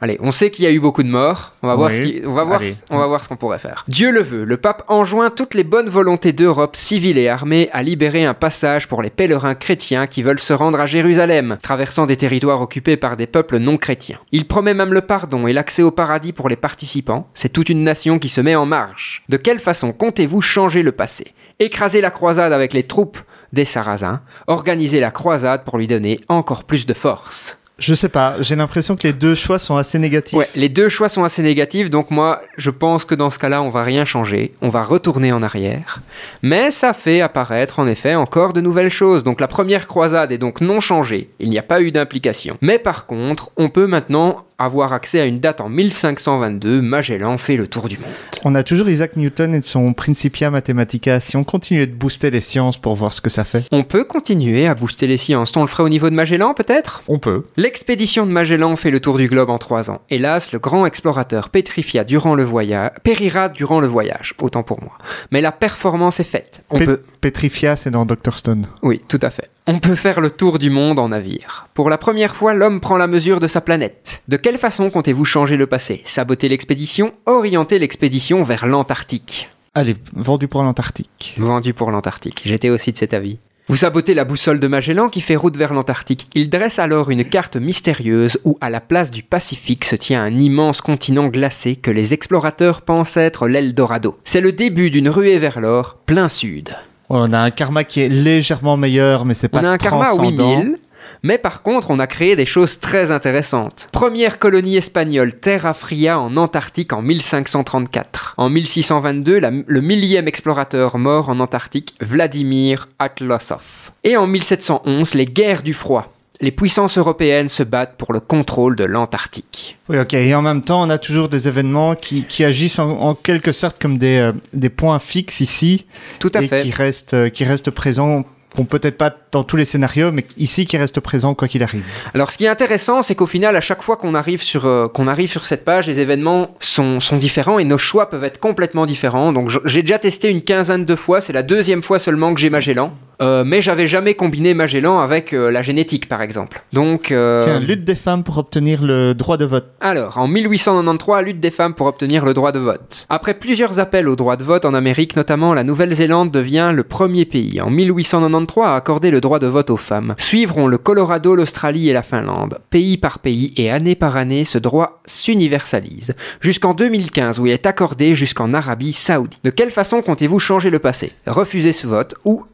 Allez, 0.00 0.16
on 0.20 0.30
sait 0.30 0.50
qu'il 0.52 0.64
y 0.64 0.68
a 0.68 0.70
eu 0.70 0.78
beaucoup 0.78 1.02
de 1.02 1.08
morts. 1.08 1.54
On 1.60 1.66
va 1.66 1.74
voir 1.74 1.90
ce 1.92 2.00
qui- 2.02 2.22
on 2.24 2.32
va 2.32 2.44
voir, 2.44 2.60
Allez. 2.60 2.70
ce- 2.72 2.82
on 2.88 2.98
va 2.98 3.08
voir 3.08 3.24
ce 3.24 3.28
qu'on 3.28 3.36
pourrait 3.36 3.58
faire. 3.58 3.84
Dieu 3.88 4.12
le 4.12 4.22
veut, 4.22 4.44
le 4.44 4.56
pape 4.56 4.84
enjoint 4.86 5.28
toutes 5.30 5.54
les 5.54 5.64
bonnes 5.64 5.88
volontés 5.88 6.32
d'Europe, 6.32 6.76
civiles 6.76 7.18
et 7.18 7.28
armées, 7.28 7.68
à 7.72 7.82
libérer 7.82 8.24
un 8.24 8.32
passage 8.34 8.86
pour 8.86 9.02
les 9.02 9.10
pèlerins 9.10 9.56
chrétiens 9.56 10.06
qui 10.06 10.22
veulent 10.22 10.38
se 10.38 10.52
rendre 10.52 10.78
à 10.78 10.86
Jérusalem, 10.86 11.58
traversant 11.62 12.06
des 12.06 12.16
territoires 12.16 12.60
occupés 12.62 12.96
par 12.96 13.16
des 13.16 13.26
peuples 13.26 13.58
non 13.58 13.76
chrétiens. 13.76 14.20
Il 14.30 14.46
promet 14.46 14.72
même 14.72 14.94
le 14.94 15.00
pardon 15.02 15.48
et 15.48 15.52
l'accès 15.52 15.82
au 15.82 15.90
paradis 15.90 16.32
pour 16.32 16.48
les 16.48 16.54
participants. 16.56 17.28
C'est 17.34 17.52
toute 17.52 17.68
une 17.68 17.82
nation 17.82 18.20
qui 18.20 18.28
se 18.28 18.40
met 18.40 18.54
en 18.54 18.66
marche. 18.66 19.24
De 19.28 19.36
quelle 19.36 19.58
façon 19.58 19.92
comptez-vous 19.92 20.40
changer 20.42 20.84
le 20.84 20.92
passé? 20.92 21.32
Écraser 21.58 22.00
la 22.00 22.10
croisade 22.12 22.52
avec 22.52 22.72
les 22.72 22.84
troupes 22.84 23.18
des 23.52 23.64
Sarrasins, 23.64 24.20
organiser 24.46 25.00
la 25.00 25.10
croisade 25.10 25.64
pour 25.64 25.76
lui 25.76 25.88
donner 25.88 26.20
encore 26.28 26.62
plus 26.62 26.86
de 26.86 26.94
force? 26.94 27.57
Je 27.78 27.94
sais 27.94 28.08
pas, 28.08 28.36
j'ai 28.40 28.56
l'impression 28.56 28.96
que 28.96 29.06
les 29.06 29.12
deux 29.12 29.36
choix 29.36 29.60
sont 29.60 29.76
assez 29.76 30.00
négatifs. 30.00 30.36
Ouais, 30.36 30.48
les 30.56 30.68
deux 30.68 30.88
choix 30.88 31.08
sont 31.08 31.22
assez 31.22 31.42
négatifs, 31.42 31.90
donc 31.90 32.10
moi, 32.10 32.40
je 32.56 32.70
pense 32.70 33.04
que 33.04 33.14
dans 33.14 33.30
ce 33.30 33.38
cas-là, 33.38 33.62
on 33.62 33.70
va 33.70 33.84
rien 33.84 34.04
changer, 34.04 34.52
on 34.60 34.68
va 34.68 34.82
retourner 34.82 35.30
en 35.30 35.44
arrière. 35.44 36.00
Mais 36.42 36.72
ça 36.72 36.92
fait 36.92 37.20
apparaître, 37.20 37.78
en 37.78 37.86
effet, 37.86 38.16
encore 38.16 38.52
de 38.52 38.60
nouvelles 38.60 38.90
choses. 38.90 39.22
Donc 39.22 39.40
la 39.40 39.46
première 39.46 39.86
croisade 39.86 40.32
est 40.32 40.38
donc 40.38 40.60
non 40.60 40.80
changée, 40.80 41.30
il 41.38 41.50
n'y 41.50 41.58
a 41.58 41.62
pas 41.62 41.80
eu 41.80 41.92
d'implication. 41.92 42.58
Mais 42.62 42.80
par 42.80 43.06
contre, 43.06 43.50
on 43.56 43.68
peut 43.68 43.86
maintenant 43.86 44.44
avoir 44.58 44.92
accès 44.92 45.20
à 45.20 45.24
une 45.24 45.38
date 45.38 45.60
en 45.60 45.68
1522, 45.68 46.80
Magellan 46.82 47.38
fait 47.38 47.56
le 47.56 47.68
tour 47.68 47.88
du 47.88 47.96
monde. 47.96 48.08
On 48.44 48.56
a 48.56 48.64
toujours 48.64 48.88
Isaac 48.88 49.16
Newton 49.16 49.54
et 49.54 49.62
son 49.62 49.92
Principia 49.92 50.50
Mathematica. 50.50 51.20
Si 51.20 51.36
on 51.36 51.44
continuait 51.44 51.86
de 51.86 51.94
booster 51.94 52.30
les 52.30 52.40
sciences 52.40 52.76
pour 52.76 52.96
voir 52.96 53.12
ce 53.12 53.20
que 53.20 53.30
ça 53.30 53.44
fait, 53.44 53.64
On 53.70 53.84
peut 53.84 54.04
continuer 54.04 54.66
à 54.66 54.74
booster 54.74 55.06
les 55.06 55.16
sciences. 55.16 55.56
On 55.56 55.62
le 55.62 55.68
ferait 55.68 55.84
au 55.84 55.88
niveau 55.88 56.10
de 56.10 56.14
Magellan, 56.16 56.54
peut-être? 56.54 57.02
On 57.06 57.20
peut. 57.20 57.44
L'expédition 57.56 58.26
de 58.26 58.32
Magellan 58.32 58.74
fait 58.74 58.90
le 58.90 58.98
tour 58.98 59.16
du 59.16 59.28
globe 59.28 59.50
en 59.50 59.58
trois 59.58 59.90
ans. 59.90 60.00
Hélas, 60.10 60.50
le 60.52 60.58
grand 60.58 60.84
explorateur 60.86 61.50
pétrifia 61.50 62.02
durant 62.02 62.34
le 62.34 62.42
voyage, 62.44 62.90
périra 63.04 63.48
durant 63.48 63.80
le 63.80 63.86
voyage, 63.86 64.34
autant 64.40 64.64
pour 64.64 64.82
moi. 64.82 64.98
Mais 65.30 65.40
la 65.40 65.52
performance 65.52 66.18
est 66.18 66.24
faite. 66.24 66.64
On 66.70 66.78
peut, 66.80 67.02
Petrifia, 67.20 67.76
c'est 67.76 67.90
dans 67.92 68.04
Dr 68.04 68.36
Stone. 68.36 68.66
oui, 68.82 69.00
tout 69.08 69.20
à 69.22 69.30
fait. 69.30 69.50
On 69.70 69.80
peut 69.80 69.96
faire 69.96 70.22
le 70.22 70.30
tour 70.30 70.58
du 70.58 70.70
monde 70.70 70.98
en 70.98 71.10
navire. 71.10 71.68
Pour 71.74 71.90
la 71.90 71.98
première 71.98 72.34
fois, 72.34 72.54
l'homme 72.54 72.80
prend 72.80 72.96
la 72.96 73.06
mesure 73.06 73.38
de 73.38 73.46
sa 73.46 73.60
planète. 73.60 74.22
De 74.26 74.38
quelle 74.38 74.56
façon 74.56 74.88
comptez-vous 74.88 75.26
changer 75.26 75.58
le 75.58 75.66
passé? 75.66 76.00
Saboter 76.06 76.48
l'expédition 76.48 77.12
Orienter 77.26 77.78
l'expédition 77.78 78.44
vers 78.44 78.66
l'Antarctique? 78.66 79.50
Allez, 79.74 79.96
vendu 80.14 80.48
pour 80.48 80.62
l'Antarctique. 80.62 81.34
Vendu 81.36 81.74
pour 81.74 81.90
l'Antarctique. 81.90 82.40
J'étais 82.46 82.70
aussi 82.70 82.92
de 82.92 82.96
cet 82.96 83.12
avis. 83.12 83.40
Vous 83.68 83.76
sabotez 83.76 84.14
la 84.14 84.24
boussole 84.24 84.58
de 84.58 84.68
Magellan 84.68 85.10
qui 85.10 85.20
fait 85.20 85.36
route 85.36 85.58
vers 85.58 85.74
l'Antarctique. 85.74 86.30
Il 86.34 86.48
dresse 86.48 86.78
alors 86.78 87.10
une 87.10 87.26
carte 87.26 87.56
mystérieuse 87.56 88.38
où, 88.44 88.56
à 88.62 88.70
la 88.70 88.80
place 88.80 89.10
du 89.10 89.22
Pacifique, 89.22 89.84
se 89.84 89.96
tient 89.96 90.22
un 90.22 90.32
immense 90.32 90.80
continent 90.80 91.28
glacé 91.28 91.76
que 91.76 91.90
les 91.90 92.14
explorateurs 92.14 92.80
pensent 92.80 93.18
être 93.18 93.46
l'Eldorado. 93.46 94.16
C'est 94.24 94.40
le 94.40 94.52
début 94.52 94.88
d'une 94.88 95.10
ruée 95.10 95.36
vers 95.36 95.60
l'or, 95.60 95.98
plein 96.06 96.30
sud. 96.30 96.74
On 97.10 97.32
a 97.32 97.38
un 97.38 97.50
karma 97.50 97.84
qui 97.84 98.00
est 98.00 98.08
légèrement 98.08 98.76
meilleur, 98.76 99.24
mais 99.24 99.34
c'est 99.34 99.48
pas 99.48 99.60
On 99.60 99.64
a 99.64 99.70
un 99.70 99.78
karma 99.78 100.06
à 100.06 100.14
transcendant. 100.14 100.60
8000, 100.60 100.78
mais 101.22 101.38
par 101.38 101.62
contre, 101.62 101.90
on 101.90 101.98
a 101.98 102.06
créé 102.06 102.36
des 102.36 102.44
choses 102.44 102.78
très 102.80 103.10
intéressantes. 103.10 103.88
Première 103.92 104.38
colonie 104.38 104.76
espagnole, 104.76 105.32
Terra 105.34 105.72
Fria 105.74 106.18
en 106.20 106.36
Antarctique 106.36 106.92
en 106.92 107.00
1534. 107.00 108.34
En 108.36 108.50
1622, 108.50 109.38
la- 109.40 109.50
le 109.66 109.80
millième 109.80 110.28
explorateur 110.28 110.98
mort 110.98 111.28
en 111.30 111.40
Antarctique, 111.40 111.94
Vladimir 112.00 112.88
Atlasov. 112.98 113.90
Et 114.04 114.16
en 114.16 114.26
1711, 114.26 115.14
les 115.14 115.26
guerres 115.26 115.62
du 115.62 115.72
froid. 115.72 116.12
Les 116.40 116.52
puissances 116.52 116.98
européennes 116.98 117.48
se 117.48 117.64
battent 117.64 117.96
pour 117.96 118.12
le 118.12 118.20
contrôle 118.20 118.76
de 118.76 118.84
l'Antarctique. 118.84 119.76
Oui, 119.88 119.98
ok. 119.98 120.14
Et 120.14 120.34
en 120.36 120.42
même 120.42 120.62
temps, 120.62 120.80
on 120.82 120.90
a 120.90 120.98
toujours 120.98 121.28
des 121.28 121.48
événements 121.48 121.96
qui, 121.96 122.24
qui 122.24 122.44
agissent 122.44 122.78
en, 122.78 122.90
en 122.90 123.14
quelque 123.14 123.50
sorte 123.50 123.80
comme 123.80 123.98
des, 123.98 124.18
euh, 124.18 124.32
des 124.52 124.68
points 124.68 125.00
fixes 125.00 125.40
ici 125.40 125.86
Tout 126.20 126.30
à 126.34 126.42
et 126.42 126.46
fait. 126.46 126.62
qui 126.62 126.70
restent, 126.70 127.14
euh, 127.14 127.28
qui 127.28 127.44
restent 127.44 127.70
présents. 127.72 128.24
Peut-être 128.70 128.96
pas 128.96 129.14
dans 129.30 129.44
tous 129.44 129.56
les 129.56 129.64
scénarios, 129.66 130.10
mais 130.10 130.24
ici 130.36 130.64
qui 130.66 130.76
restent 130.78 130.98
présents 131.00 131.34
quoi 131.34 131.46
qu'il 131.48 131.62
arrive. 131.62 131.84
Alors, 132.14 132.32
ce 132.32 132.38
qui 132.38 132.44
est 132.44 132.48
intéressant, 132.48 133.02
c'est 133.02 133.14
qu'au 133.14 133.26
final, 133.26 133.54
à 133.54 133.60
chaque 133.60 133.82
fois 133.82 133.96
qu'on 133.96 134.14
arrive 134.14 134.42
sur 134.42 134.64
euh, 134.64 134.88
qu'on 134.88 135.06
arrive 135.06 135.28
sur 135.30 135.44
cette 135.44 135.64
page, 135.64 135.86
les 135.86 136.00
événements 136.00 136.56
sont, 136.58 136.98
sont 136.98 137.18
différents 137.18 137.58
et 137.60 137.64
nos 137.64 137.78
choix 137.78 138.10
peuvent 138.10 138.24
être 138.24 138.40
complètement 138.40 138.86
différents. 138.86 139.32
Donc, 139.32 139.50
j'ai 139.64 139.82
déjà 139.82 139.98
testé 139.98 140.28
une 140.30 140.42
quinzaine 140.42 140.84
de 140.84 140.96
fois. 140.96 141.20
C'est 141.20 141.32
la 141.32 141.42
deuxième 141.44 141.82
fois 141.82 141.98
seulement 141.98 142.32
que 142.34 142.40
j'ai 142.40 142.50
Magellan. 142.50 142.92
Euh, 143.20 143.42
mais 143.44 143.60
j'avais 143.62 143.88
jamais 143.88 144.14
combiné 144.14 144.54
Magellan 144.54 145.00
avec 145.00 145.32
euh, 145.32 145.50
la 145.50 145.62
génétique, 145.62 146.08
par 146.08 146.22
exemple. 146.22 146.62
Donc, 146.72 147.10
euh, 147.10 147.42
Tiens, 147.42 147.58
lutte 147.58 147.84
des 147.84 147.96
femmes 147.96 148.22
pour 148.22 148.38
obtenir 148.38 148.82
le 148.82 149.12
droit 149.14 149.36
de 149.36 149.44
vote. 149.44 149.66
alors, 149.80 150.18
en 150.18 150.28
1893, 150.28 151.24
lutte 151.24 151.40
des 151.40 151.50
femmes 151.50 151.74
pour 151.74 151.86
obtenir 151.86 152.24
le 152.24 152.32
droit 152.34 152.52
de 152.52 152.60
vote. 152.60 153.06
Après 153.08 153.34
plusieurs 153.34 153.80
appels 153.80 154.08
au 154.08 154.14
droit 154.14 154.36
de 154.36 154.44
vote 154.44 154.64
en 154.64 154.74
Amérique, 154.74 155.16
notamment 155.16 155.52
la 155.52 155.64
Nouvelle-Zélande 155.64 156.30
devient 156.30 156.70
le 156.72 156.84
premier 156.84 157.24
pays 157.24 157.60
en 157.60 157.70
1893 157.70 158.64
à 158.64 158.76
accorder 158.76 159.10
le 159.10 159.20
droit 159.20 159.38
de 159.38 159.46
vote 159.46 159.70
aux 159.70 159.76
femmes. 159.76 160.14
Suivront 160.18 160.68
le 160.68 160.78
Colorado, 160.78 161.34
l'Australie 161.34 161.88
et 161.88 161.92
la 161.92 162.02
Finlande. 162.02 162.58
Pays 162.70 162.98
par 162.98 163.18
pays 163.18 163.52
et 163.56 163.70
année 163.70 163.96
par 163.96 164.16
année, 164.16 164.44
ce 164.44 164.58
droit 164.58 165.02
s'universalise. 165.06 166.14
Jusqu'en 166.40 166.74
2015 166.74 167.40
où 167.40 167.46
il 167.46 167.52
est 167.52 167.66
accordé 167.66 168.14
jusqu'en 168.14 168.54
Arabie 168.54 168.92
Saoudite. 168.92 169.42
De 169.42 169.50
quelle 169.50 169.70
façon 169.70 170.02
comptez-vous 170.02 170.38
changer 170.38 170.70
le 170.70 170.78
passé? 170.78 171.12
Refuser 171.26 171.72
ce 171.72 171.86
vote 171.86 172.14
ou 172.24 172.44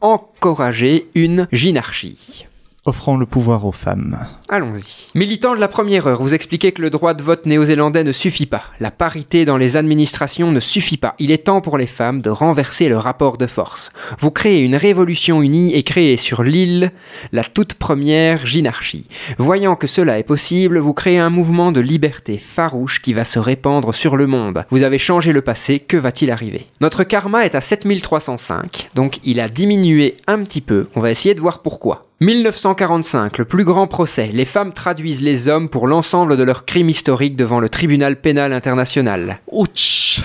une 1.15 1.47
gynarchie 1.51 2.45
Offrant 2.87 3.17
le 3.17 3.25
pouvoir 3.25 3.65
aux 3.65 3.71
femmes. 3.71 4.27
Allons-y. 4.47 5.09
Militant 5.15 5.55
de 5.55 5.59
la 5.59 5.67
première 5.67 6.05
heure, 6.05 6.21
vous 6.21 6.35
expliquez 6.35 6.71
que 6.71 6.83
le 6.83 6.91
droit 6.91 7.15
de 7.15 7.23
vote 7.23 7.47
néo-zélandais 7.47 8.03
ne 8.03 8.11
suffit 8.11 8.45
pas. 8.45 8.61
La 8.79 8.91
parité 8.91 9.43
dans 9.43 9.57
les 9.57 9.75
administrations 9.75 10.51
ne 10.51 10.59
suffit 10.59 10.97
pas. 10.97 11.15
Il 11.17 11.31
est 11.31 11.45
temps 11.45 11.61
pour 11.61 11.79
les 11.79 11.87
femmes 11.87 12.21
de 12.21 12.29
renverser 12.29 12.87
le 12.87 12.99
rapport 12.99 13.39
de 13.39 13.47
force. 13.47 13.91
Vous 14.19 14.29
créez 14.29 14.61
une 14.61 14.75
révolution 14.75 15.41
unie 15.41 15.73
et 15.73 15.81
créez 15.81 16.15
sur 16.15 16.43
l'île 16.43 16.91
la 17.31 17.43
toute 17.43 17.73
première 17.73 18.45
gynarchie. 18.45 19.07
Voyant 19.39 19.75
que 19.75 19.87
cela 19.87 20.19
est 20.19 20.23
possible, 20.23 20.77
vous 20.77 20.93
créez 20.93 21.17
un 21.17 21.31
mouvement 21.31 21.71
de 21.71 21.81
liberté 21.81 22.37
farouche 22.37 23.01
qui 23.01 23.13
va 23.13 23.25
se 23.25 23.39
répandre 23.39 23.95
sur 23.95 24.15
le 24.15 24.27
monde. 24.27 24.63
Vous 24.69 24.83
avez 24.83 24.99
changé 24.99 25.33
le 25.33 25.41
passé, 25.41 25.79
que 25.79 25.97
va-t-il 25.97 26.29
arriver? 26.29 26.67
Notre 26.81 27.03
karma 27.03 27.45
est 27.45 27.55
à 27.55 27.61
7305, 27.61 28.91
donc 28.93 29.17
il 29.23 29.39
a 29.39 29.49
diminué 29.49 30.17
un 30.27 30.43
petit 30.43 30.61
peu. 30.61 30.85
On 30.95 31.01
va 31.01 31.09
essayer 31.09 31.33
de 31.33 31.41
voir 31.41 31.63
pourquoi. 31.63 32.04
1945, 32.21 33.37
le 33.39 33.45
plus 33.45 33.65
grand 33.65 33.87
procès. 33.87 34.29
Les 34.33 34.45
femmes 34.45 34.71
traduisent 34.73 35.21
les 35.21 35.49
hommes 35.49 35.67
pour 35.69 35.87
l'ensemble 35.87 36.37
de 36.37 36.43
leurs 36.43 36.65
crimes 36.65 36.89
historiques 36.89 37.35
devant 37.35 37.59
le 37.59 37.67
tribunal 37.69 38.15
pénal 38.15 38.53
international. 38.53 39.39
Ouch 39.51 40.21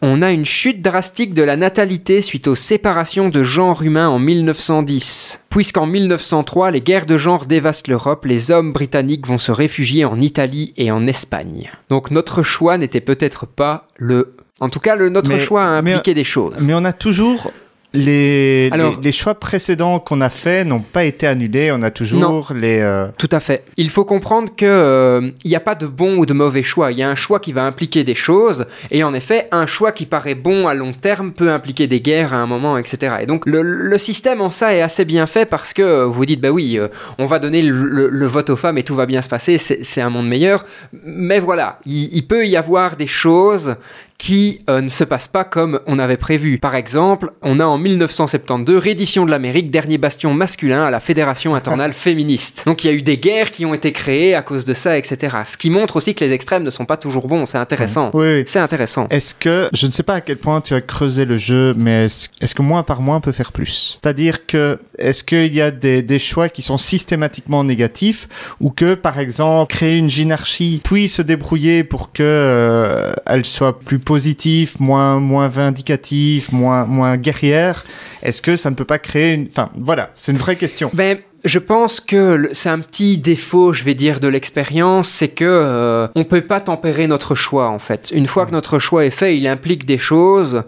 On 0.00 0.22
a 0.22 0.32
une 0.32 0.44
chute 0.44 0.82
drastique 0.82 1.34
de 1.34 1.42
la 1.44 1.56
natalité 1.56 2.20
suite 2.20 2.48
aux 2.48 2.56
séparations 2.56 3.28
de 3.28 3.44
genre 3.44 3.82
humain 3.82 4.08
en 4.08 4.18
1910. 4.18 5.40
Puisqu'en 5.50 5.86
1903, 5.86 6.72
les 6.72 6.80
guerres 6.80 7.06
de 7.06 7.16
genre 7.16 7.46
dévastent 7.46 7.86
l'Europe, 7.86 8.24
les 8.24 8.50
hommes 8.50 8.72
britanniques 8.72 9.26
vont 9.28 9.38
se 9.38 9.52
réfugier 9.52 10.04
en 10.04 10.18
Italie 10.18 10.72
et 10.76 10.90
en 10.90 11.06
Espagne. 11.06 11.70
Donc 11.90 12.10
notre 12.10 12.42
choix 12.42 12.76
n'était 12.76 13.00
peut-être 13.00 13.46
pas 13.46 13.86
le... 13.98 14.34
En 14.60 14.68
tout 14.68 14.80
cas, 14.80 14.96
le, 14.96 15.08
notre 15.08 15.30
Mais- 15.30 15.38
choix 15.38 15.64
a 15.64 15.80
mais- 15.82 15.92
impliqué 15.92 16.14
des 16.14 16.24
choses. 16.24 16.56
Mais 16.60 16.74
on 16.74 16.84
a 16.84 16.92
toujours 16.92 17.52
les, 17.94 18.68
Alors- 18.72 18.96
les, 18.98 19.02
les 19.04 19.12
choix 19.12 19.34
précédents 19.34 19.98
qu'on 19.98 20.20
a 20.20 20.30
faits 20.30 20.66
n'ont 20.66 20.80
pas 20.80 21.04
été 21.04 21.26
annulés. 21.26 21.70
On 21.72 21.82
a 21.82 21.90
toujours 21.90 22.52
les. 22.54 22.80
euh, 22.80 23.08
Tout 23.18 23.28
à 23.32 23.40
fait. 23.40 23.64
Il 23.76 23.90
faut 23.90 24.04
comprendre 24.04 24.50
que 24.56 24.64
euh, 24.66 25.30
n'y 25.44 25.54
a 25.54 25.60
pas 25.60 25.74
de 25.74 25.86
bon 25.86 26.16
ou 26.16 26.26
de 26.26 26.32
mauvais 26.32 26.62
choix. 26.62 26.92
Il 26.92 26.98
y 26.98 27.02
a 27.02 27.10
un 27.10 27.14
choix 27.14 27.40
qui 27.40 27.52
va 27.52 27.64
impliquer 27.64 28.04
des 28.04 28.14
choses, 28.14 28.66
et 28.90 29.04
en 29.04 29.14
effet, 29.14 29.48
un 29.52 29.66
choix 29.66 29.92
qui 29.92 30.06
paraît 30.06 30.34
bon 30.34 30.66
à 30.68 30.74
long 30.74 30.92
terme 30.92 31.32
peut 31.32 31.50
impliquer 31.50 31.86
des 31.86 32.00
guerres 32.00 32.32
à 32.34 32.38
un 32.38 32.46
moment, 32.46 32.78
etc. 32.78 33.16
Et 33.20 33.26
donc 33.26 33.46
le, 33.46 33.62
le 33.62 33.98
système 33.98 34.40
en 34.40 34.50
ça 34.50 34.74
est 34.74 34.80
assez 34.82 35.04
bien 35.04 35.26
fait 35.26 35.44
parce 35.46 35.72
que 35.72 35.82
euh, 35.82 36.06
vous 36.06 36.24
dites 36.26 36.40
bah 36.40 36.50
oui, 36.50 36.78
euh, 36.78 36.88
on 37.18 37.26
va 37.26 37.38
donner 37.38 37.62
le, 37.62 37.84
le- 37.84 38.08
le 38.08 38.26
vote 38.26 38.50
aux 38.50 38.56
femmes 38.56 38.78
et 38.78 38.82
tout 38.82 38.94
va 38.94 39.06
bien 39.06 39.22
se 39.22 39.28
passer, 39.28 39.58
c'est 39.58 39.84
c'est 39.84 40.00
un 40.00 40.10
monde 40.10 40.28
meilleur. 40.28 40.64
Mais 41.04 41.38
voilà, 41.40 41.78
il, 41.86 42.08
il 42.14 42.26
peut 42.26 42.46
y 42.46 42.56
avoir 42.56 42.96
des 42.96 43.06
choses 43.06 43.76
qui 44.18 44.60
euh, 44.70 44.80
ne 44.80 44.88
se 44.88 45.04
passent 45.04 45.28
pas 45.28 45.44
comme 45.44 45.80
on 45.86 45.98
avait 45.98 46.16
prévu. 46.16 46.58
Par 46.58 46.74
exemple, 46.74 47.32
on 47.42 47.58
a 47.60 47.64
en 47.64 47.78
1972 47.78 48.82
reddition 48.82 49.26
de 49.26 49.30
l'Amérique, 49.30 49.70
dernier 49.70 49.98
bastion 49.98 50.32
masculin 50.34 50.84
à 50.84 50.90
la 50.90 51.00
Fédération 51.00 51.54
internationale 51.54 51.92
féministe. 51.92 52.62
Donc 52.66 52.84
il 52.84 52.86
y 52.86 52.90
a 52.90 52.92
eu 52.94 53.02
des 53.02 53.18
guerres 53.18 53.50
qui 53.50 53.66
ont 53.66 53.74
été 53.74 53.92
créées 53.92 54.34
à 54.34 54.42
cause 54.42 54.64
de 54.64 54.74
ça, 54.74 54.96
etc. 54.96 55.38
Ce 55.46 55.56
qui 55.56 55.70
montre 55.70 55.96
aussi 55.96 56.14
que 56.14 56.24
les 56.24 56.32
extrêmes 56.32 56.62
ne 56.62 56.70
sont 56.70 56.84
pas 56.84 56.96
toujours 56.96 57.26
bons. 57.26 57.46
C'est 57.46 57.58
intéressant. 57.58 58.10
Oui, 58.14 58.26
oui. 58.26 58.44
C'est 58.46 58.60
intéressant. 58.60 59.06
Est-ce 59.10 59.34
que, 59.34 59.68
je 59.72 59.86
ne 59.86 59.90
sais 59.90 60.02
pas 60.02 60.14
à 60.14 60.20
quel 60.20 60.36
point 60.36 60.60
tu 60.60 60.74
as 60.74 60.80
creusé 60.80 61.24
le 61.24 61.38
jeu, 61.38 61.74
mais 61.76 62.06
est-ce 62.06 62.28
est-ce 62.40 62.54
que 62.54 62.62
moins 62.62 62.82
par 62.82 63.00
moins 63.00 63.20
peut 63.20 63.32
faire 63.32 63.52
plus? 63.52 63.98
C'est-à-dire 64.02 64.46
que, 64.46 64.78
est-ce 64.98 65.24
qu'il 65.24 65.54
y 65.54 65.60
a 65.60 65.70
des, 65.70 66.02
des 66.02 66.18
choix 66.18 66.48
qui 66.48 66.62
sont 66.62 66.78
systématiquement 66.78 67.64
négatifs, 67.64 68.28
ou 68.60 68.70
que, 68.70 68.94
par 68.94 69.18
exemple, 69.18 69.72
créer 69.72 69.96
une 69.96 70.10
gynarchie, 70.10 70.80
puis 70.82 71.08
se 71.08 71.22
débrouiller 71.22 71.84
pour 71.84 72.12
que 72.12 72.22
euh, 72.22 73.12
elle 73.26 73.44
soit 73.44 73.78
plus 73.80 73.98
positive, 74.12 74.74
moins, 74.78 75.20
moins 75.20 75.48
vindicative, 75.48 76.48
moins, 76.52 76.84
moins 76.84 77.16
guerrière, 77.16 77.86
est-ce 78.22 78.42
que 78.42 78.56
ça 78.56 78.68
ne 78.68 78.74
peut 78.74 78.84
pas 78.84 78.98
créer 78.98 79.32
une... 79.32 79.46
Enfin, 79.48 79.70
voilà, 79.74 80.10
c'est 80.16 80.32
une 80.32 80.38
vraie 80.38 80.56
question. 80.56 80.90
Ben, 80.92 81.16
je 81.46 81.58
pense 81.58 81.98
que 81.98 82.50
c'est 82.52 82.68
un 82.68 82.80
petit 82.80 83.16
défaut, 83.16 83.72
je 83.72 83.84
vais 83.84 83.94
dire, 83.94 84.20
de 84.20 84.28
l'expérience, 84.28 85.08
c'est 85.08 85.28
que 85.28 85.46
euh, 85.46 86.08
on 86.14 86.24
peut 86.24 86.42
pas 86.42 86.60
tempérer 86.60 87.06
notre 87.06 87.34
choix 87.34 87.70
en 87.70 87.78
fait. 87.78 88.12
Une 88.14 88.26
fois 88.26 88.44
que 88.44 88.52
notre 88.52 88.78
choix 88.78 89.06
est 89.06 89.10
fait, 89.10 89.34
il 89.34 89.46
implique 89.48 89.86
des 89.86 89.96
choses 89.96 90.62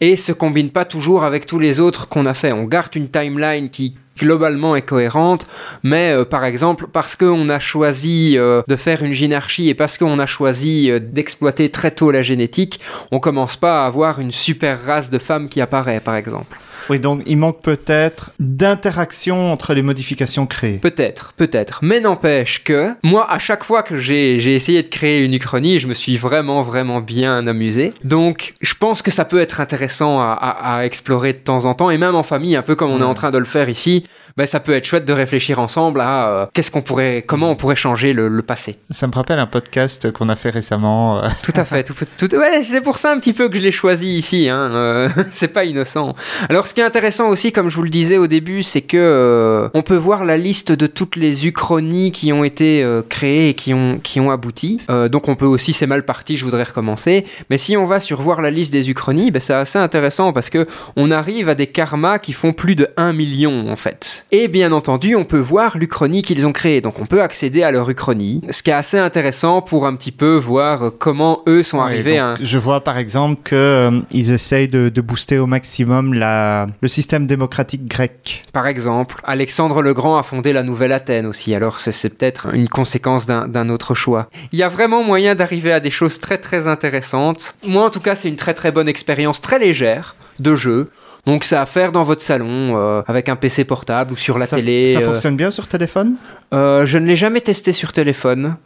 et 0.00 0.16
se 0.16 0.32
combine 0.32 0.70
pas 0.70 0.84
toujours 0.84 1.22
avec 1.22 1.46
tous 1.46 1.60
les 1.60 1.78
autres 1.78 2.08
qu'on 2.08 2.26
a 2.26 2.34
fait. 2.34 2.50
On 2.50 2.64
garde 2.64 2.96
une 2.96 3.08
timeline 3.08 3.70
qui 3.70 3.94
globalement 4.18 4.76
est 4.76 4.82
cohérente, 4.82 5.46
mais 5.82 6.12
euh, 6.12 6.24
par 6.24 6.44
exemple 6.44 6.86
parce 6.92 7.16
qu'on 7.16 7.48
a 7.48 7.58
choisi 7.58 8.36
euh, 8.36 8.62
de 8.68 8.76
faire 8.76 9.02
une 9.02 9.12
gynarchie 9.12 9.68
et 9.68 9.74
parce 9.74 9.98
qu'on 9.98 10.18
a 10.18 10.26
choisi 10.26 10.90
euh, 10.90 10.98
d'exploiter 11.00 11.70
très 11.70 11.90
tôt 11.90 12.10
la 12.10 12.22
génétique, 12.22 12.80
on 13.12 13.20
commence 13.20 13.56
pas 13.56 13.84
à 13.84 13.86
avoir 13.86 14.20
une 14.20 14.32
super 14.32 14.84
race 14.84 15.10
de 15.10 15.18
femmes 15.18 15.48
qui 15.48 15.60
apparaît 15.60 16.00
par 16.00 16.16
exemple. 16.16 16.58
Oui, 16.90 17.00
donc 17.00 17.22
il 17.26 17.36
manque 17.36 17.60
peut-être 17.62 18.32
d'interaction 18.38 19.52
entre 19.52 19.74
les 19.74 19.82
modifications 19.82 20.46
créées. 20.46 20.78
Peut-être, 20.78 21.32
peut-être. 21.36 21.80
Mais 21.82 22.00
n'empêche 22.00 22.62
que, 22.64 22.90
moi, 23.02 23.30
à 23.30 23.38
chaque 23.38 23.64
fois 23.64 23.82
que 23.82 23.98
j'ai 23.98 24.54
essayé 24.54 24.82
de 24.82 24.88
créer 24.88 25.24
une 25.24 25.34
uchronie, 25.34 25.80
je 25.80 25.86
me 25.86 25.94
suis 25.94 26.16
vraiment, 26.16 26.62
vraiment 26.62 27.00
bien 27.00 27.46
amusé. 27.46 27.92
Donc, 28.04 28.54
je 28.60 28.74
pense 28.74 29.02
que 29.02 29.10
ça 29.10 29.24
peut 29.24 29.40
être 29.40 29.60
intéressant 29.60 30.20
à, 30.20 30.26
à- 30.32 30.76
à 30.78 30.84
explorer 30.84 31.32
de 31.32 31.38
temps 31.38 31.64
en 31.64 31.74
temps, 31.74 31.90
et 31.90 31.98
même 31.98 32.14
en 32.14 32.22
famille, 32.22 32.56
un 32.56 32.62
peu 32.62 32.74
comme 32.76 32.90
on 32.90 33.00
est 33.00 33.04
en 33.04 33.14
train 33.14 33.30
de 33.30 33.38
le 33.38 33.44
faire 33.44 33.68
ici, 33.68 34.04
ben, 34.38 34.46
ça 34.46 34.60
peut 34.60 34.72
être 34.72 34.84
chouette 34.86 35.04
de 35.04 35.12
réfléchir 35.12 35.58
ensemble 35.58 36.00
à 36.00 36.28
euh, 36.28 36.46
qu'est-ce 36.54 36.70
qu'on 36.70 36.80
pourrait, 36.80 37.22
comment 37.26 37.50
on 37.50 37.56
pourrait 37.56 37.76
changer 37.76 38.12
le, 38.14 38.28
le 38.28 38.42
passé. 38.42 38.78
Ça 38.90 39.06
me 39.06 39.12
rappelle 39.12 39.38
un 39.38 39.46
podcast 39.46 40.10
qu'on 40.12 40.28
a 40.30 40.36
fait 40.36 40.50
récemment. 40.50 41.22
euh, 41.24 41.28
Tout 41.42 41.52
à 41.56 41.64
fait. 41.64 41.82
Tout, 41.84 41.94
tout- 42.18 42.36
ouais, 42.36 42.62
c'est 42.64 42.80
pour 42.80 42.98
ça 42.98 43.12
un 43.12 43.18
petit 43.18 43.32
peu 43.32 43.48
que 43.48 43.56
je 43.58 43.62
l'ai 43.62 43.72
choisi 43.72 44.08
ici. 44.16 44.48
Hein. 44.48 44.70
euh, 44.72 45.08
c'est 45.32 45.48
pas 45.48 45.64
innocent. 45.64 46.14
Alors, 46.48 46.66
ce 46.66 46.74
qui 46.74 46.80
est 46.80 46.84
intéressant 46.84 47.28
aussi, 47.28 47.52
comme 47.52 47.68
je 47.68 47.76
vous 47.76 47.82
le 47.82 47.90
disais 47.90 48.16
au 48.16 48.26
début, 48.28 48.62
c'est 48.62 48.82
que 48.82 48.96
euh, 48.96 49.68
on 49.74 49.82
peut 49.82 49.96
voir 49.96 50.24
la 50.24 50.36
liste 50.36 50.72
de 50.72 50.86
toutes 50.86 51.16
les 51.16 51.46
uchronies 51.46 52.12
qui 52.12 52.32
ont 52.32 52.44
été 52.44 52.86
créées 53.08 53.50
et 53.50 53.54
qui 53.54 53.74
ont 53.74 53.98
qui 54.02 54.20
ont 54.20 54.30
abouti. 54.30 54.80
Donc, 55.10 55.28
on 55.28 55.34
peut 55.36 55.46
aussi, 55.46 55.72
c'est 55.72 55.86
mal 55.88 56.04
parti. 56.04 56.36
Je 56.36 56.44
voudrais 56.44 56.62
recommencer. 56.62 57.26
Mais 57.50 57.58
si 57.58 57.76
on 57.76 57.86
va 57.86 57.98
sur 58.00 58.22
voir 58.22 58.40
la 58.40 58.50
liste 58.50 58.72
des 58.72 58.88
uchronies, 58.88 59.30
ben, 59.30 59.40
c'est 59.40 59.54
assez 59.54 59.78
intéressant 59.78 60.32
parce 60.32 60.48
que 60.50 60.66
on 60.96 61.10
arrive 61.10 61.48
à 61.48 61.54
des 61.54 61.66
karmas 61.66 62.18
qui 62.18 62.32
font 62.32 62.52
plus 62.52 62.76
de 62.76 62.88
1 62.96 63.12
million 63.12 63.68
en 63.70 63.76
fait. 63.76 64.24
Et 64.30 64.46
bien 64.48 64.72
entendu, 64.72 65.16
on 65.16 65.24
peut 65.24 65.38
voir 65.38 65.78
l'uchronie 65.78 66.20
qu'ils 66.20 66.46
ont 66.46 66.52
créée. 66.52 66.82
Donc, 66.82 66.98
on 67.00 67.06
peut 67.06 67.22
accéder 67.22 67.62
à 67.62 67.70
leur 67.70 67.88
uchronie, 67.88 68.42
ce 68.50 68.62
qui 68.62 68.68
est 68.68 68.74
assez 68.74 68.98
intéressant 68.98 69.62
pour 69.62 69.86
un 69.86 69.96
petit 69.96 70.12
peu 70.12 70.36
voir 70.36 70.82
euh, 70.82 70.90
comment 70.90 71.40
eux 71.46 71.62
sont 71.62 71.78
Ouais, 71.78 71.84
arrivés 71.84 72.18
à 72.18 72.32
un 72.32 72.36
Je 72.38 72.58
vois 72.58 72.84
par 72.84 72.98
exemple 72.98 73.40
que 73.42 73.54
euh, 73.54 74.00
ils 74.10 74.32
essayent 74.32 74.68
de, 74.68 74.90
de 74.90 75.00
booster 75.00 75.38
au 75.38 75.46
maximum 75.46 76.12
la, 76.12 76.66
le 76.82 76.88
système 76.88 77.26
démocratique 77.26 77.86
grec. 77.86 78.44
Par 78.52 78.66
exemple, 78.66 79.16
Alexandre 79.24 79.80
le 79.80 79.94
Grand 79.94 80.18
a 80.18 80.22
fondé 80.22 80.52
la 80.52 80.62
Nouvelle 80.62 80.92
Athènes 80.92 81.24
aussi, 81.26 81.54
alors 81.54 81.78
c'est 81.80 82.10
peut-être 82.10 82.54
une 82.54 82.68
conséquence 82.68 83.24
d'un 83.26 83.48
d'un 83.48 83.70
autre 83.70 83.94
choix. 83.94 84.28
Il 84.52 84.58
y 84.58 84.62
a 84.62 84.68
vraiment 84.68 85.02
moyen 85.02 85.34
d'arriver 85.34 85.72
à 85.72 85.80
des 85.80 85.90
choses 85.90 86.20
très 86.20 86.36
très 86.36 86.66
intéressantes. 86.66 87.54
Moi 87.64 87.84
en 87.86 87.90
tout 87.90 88.00
cas 88.00 88.14
c'est 88.14 88.28
une 88.28 88.36
très 88.36 88.52
très 88.54 88.72
bonne 88.72 88.88
expérience, 88.88 89.40
très 89.40 89.58
légère 89.58 90.16
de 90.38 90.56
jeu. 90.56 90.90
Donc 91.26 91.44
c'est 91.44 91.56
à 91.56 91.66
faire 91.66 91.92
dans 91.92 92.04
votre 92.04 92.22
salon, 92.22 92.76
euh, 92.76 93.02
avec 93.06 93.28
un 93.28 93.36
PC 93.36 93.64
portable 93.64 94.12
ou 94.12 94.16
sur 94.16 94.38
la 94.38 94.46
ça, 94.46 94.56
télé. 94.56 94.94
Ça 94.94 95.00
euh. 95.00 95.02
fonctionne 95.02 95.36
bien 95.36 95.50
sur 95.50 95.68
téléphone? 95.68 96.16
Euh, 96.54 96.86
je 96.86 96.98
ne 96.98 97.06
l'ai 97.06 97.16
jamais 97.16 97.40
testé 97.40 97.72
sur 97.72 97.92
téléphone. 97.92 98.56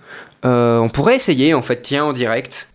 On 0.44 0.88
pourrait 0.92 1.16
essayer 1.16 1.54
en 1.54 1.62
fait, 1.62 1.82
tiens, 1.82 2.04
en 2.04 2.12
direct. 2.12 2.68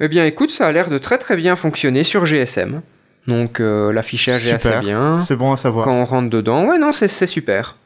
Eh 0.00 0.08
bien 0.08 0.24
écoute, 0.24 0.50
ça 0.50 0.66
a 0.66 0.72
l'air 0.72 0.88
de 0.88 0.98
très 0.98 1.18
très 1.18 1.36
bien 1.36 1.56
fonctionner 1.56 2.04
sur 2.04 2.26
GSM. 2.26 2.80
Donc 3.26 3.58
l'affichage 3.60 4.48
est 4.48 4.52
assez 4.52 4.80
bien. 4.80 5.20
C'est 5.20 5.36
bon 5.36 5.52
à 5.52 5.56
savoir. 5.56 5.84
Quand 5.84 5.94
on 5.94 6.04
rentre 6.04 6.30
dedans, 6.30 6.66
ouais, 6.66 6.78
non, 6.78 6.92
c'est 6.92 7.26
super. 7.26 7.76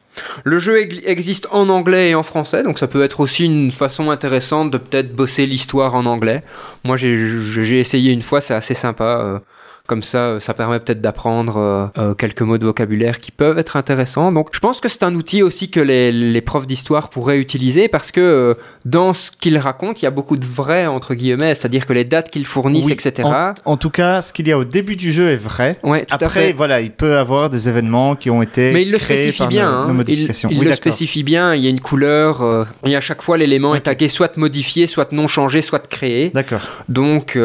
Le 0.43 0.59
jeu 0.59 0.79
ex- 0.79 0.99
existe 1.05 1.47
en 1.51 1.69
anglais 1.69 2.09
et 2.11 2.15
en 2.15 2.23
français, 2.23 2.63
donc 2.63 2.79
ça 2.79 2.87
peut 2.87 3.03
être 3.03 3.19
aussi 3.19 3.45
une 3.45 3.71
façon 3.71 4.09
intéressante 4.11 4.71
de 4.71 4.77
peut-être 4.77 5.15
bosser 5.15 5.45
l'histoire 5.45 5.95
en 5.95 6.05
anglais. 6.05 6.43
Moi, 6.83 6.97
j'ai 6.97 7.17
j'ai 7.41 7.79
essayé 7.79 8.11
une 8.11 8.21
fois, 8.21 8.41
c'est 8.41 8.53
assez 8.53 8.73
sympa. 8.73 9.41
Comme 9.87 10.03
ça, 10.03 10.17
euh, 10.19 10.39
ça 10.39 10.53
permet 10.53 10.79
peut-être 10.79 11.01
d'apprendre 11.01 11.57
euh, 11.57 11.85
euh, 11.97 12.13
quelques 12.13 12.41
mots 12.41 12.57
de 12.57 12.65
vocabulaire 12.65 13.19
qui 13.19 13.31
peuvent 13.31 13.57
être 13.57 13.75
intéressants. 13.77 14.31
Donc, 14.31 14.49
je 14.51 14.59
pense 14.59 14.79
que 14.81 14.89
c'est 14.89 15.03
un 15.03 15.15
outil 15.15 15.41
aussi 15.41 15.69
que 15.71 15.79
les, 15.79 16.11
les 16.11 16.41
profs 16.41 16.67
d'histoire 16.67 17.09
pourraient 17.09 17.39
utiliser 17.39 17.87
parce 17.87 18.11
que 18.11 18.19
euh, 18.21 18.53
dans 18.85 19.13
ce 19.13 19.31
qu'ils 19.31 19.57
racontent, 19.57 19.97
il 19.99 20.03
y 20.03 20.07
a 20.07 20.11
beaucoup 20.11 20.37
de 20.37 20.45
vrai 20.45 20.85
entre 20.85 21.15
guillemets, 21.15 21.55
c'est-à-dire 21.55 21.85
que 21.85 21.93
les 21.93 22.03
dates 22.03 22.29
qu'ils 22.29 22.45
fournissent, 22.45 22.85
Oui, 22.85 22.91
etc. 22.93 23.27
En, 23.27 23.53
en 23.65 23.77
tout 23.77 23.89
cas, 23.89 24.21
ce 24.21 24.33
qu'il 24.33 24.47
y 24.47 24.51
a 24.51 24.57
au 24.57 24.65
début 24.65 24.95
du 24.97 25.11
jeu 25.11 25.29
est 25.29 25.37
vrai. 25.37 25.77
Ouais, 25.83 26.05
tout 26.05 26.13
à 26.13 26.15
Après, 26.15 26.47
fait. 26.47 26.53
voilà, 26.53 26.81
il 26.81 26.91
peut 26.91 27.17
avoir 27.17 27.49
des 27.49 27.69
événements 27.69 28.15
qui 28.15 28.29
ont 28.29 28.41
été 28.41 28.73
Mais 28.73 28.81
il 28.83 28.91
le 28.91 28.97
créés 28.97 29.17
spécifie 29.17 29.37
par 29.39 29.47
bien. 29.47 29.71
nos, 29.71 29.77
hein. 29.77 29.85
Il, 29.89 29.93
modifications. 29.93 30.49
il 30.51 30.59
oui, 30.59 30.65
le 30.65 30.73
spécifie 30.73 31.23
bien. 31.23 31.55
Il 31.55 31.63
y 31.63 31.67
a 31.67 31.69
une 31.69 31.79
couleur. 31.81 32.41
euh, 32.41 32.65
et 32.85 32.95
à 32.95 33.01
chaque 33.01 33.21
fois, 33.21 33.37
l'élément 33.37 33.73
est 33.73 33.79
Ok. 33.79 33.83
tagué 33.83 34.09
soit 34.09 34.35
modifié, 34.37 34.85
soit 34.87 35.13
non 35.13 35.27
changé, 35.27 35.61
soit 35.61 35.87
créé. 35.87 36.29
D'accord. 36.33 36.59
Donc, 36.89 37.37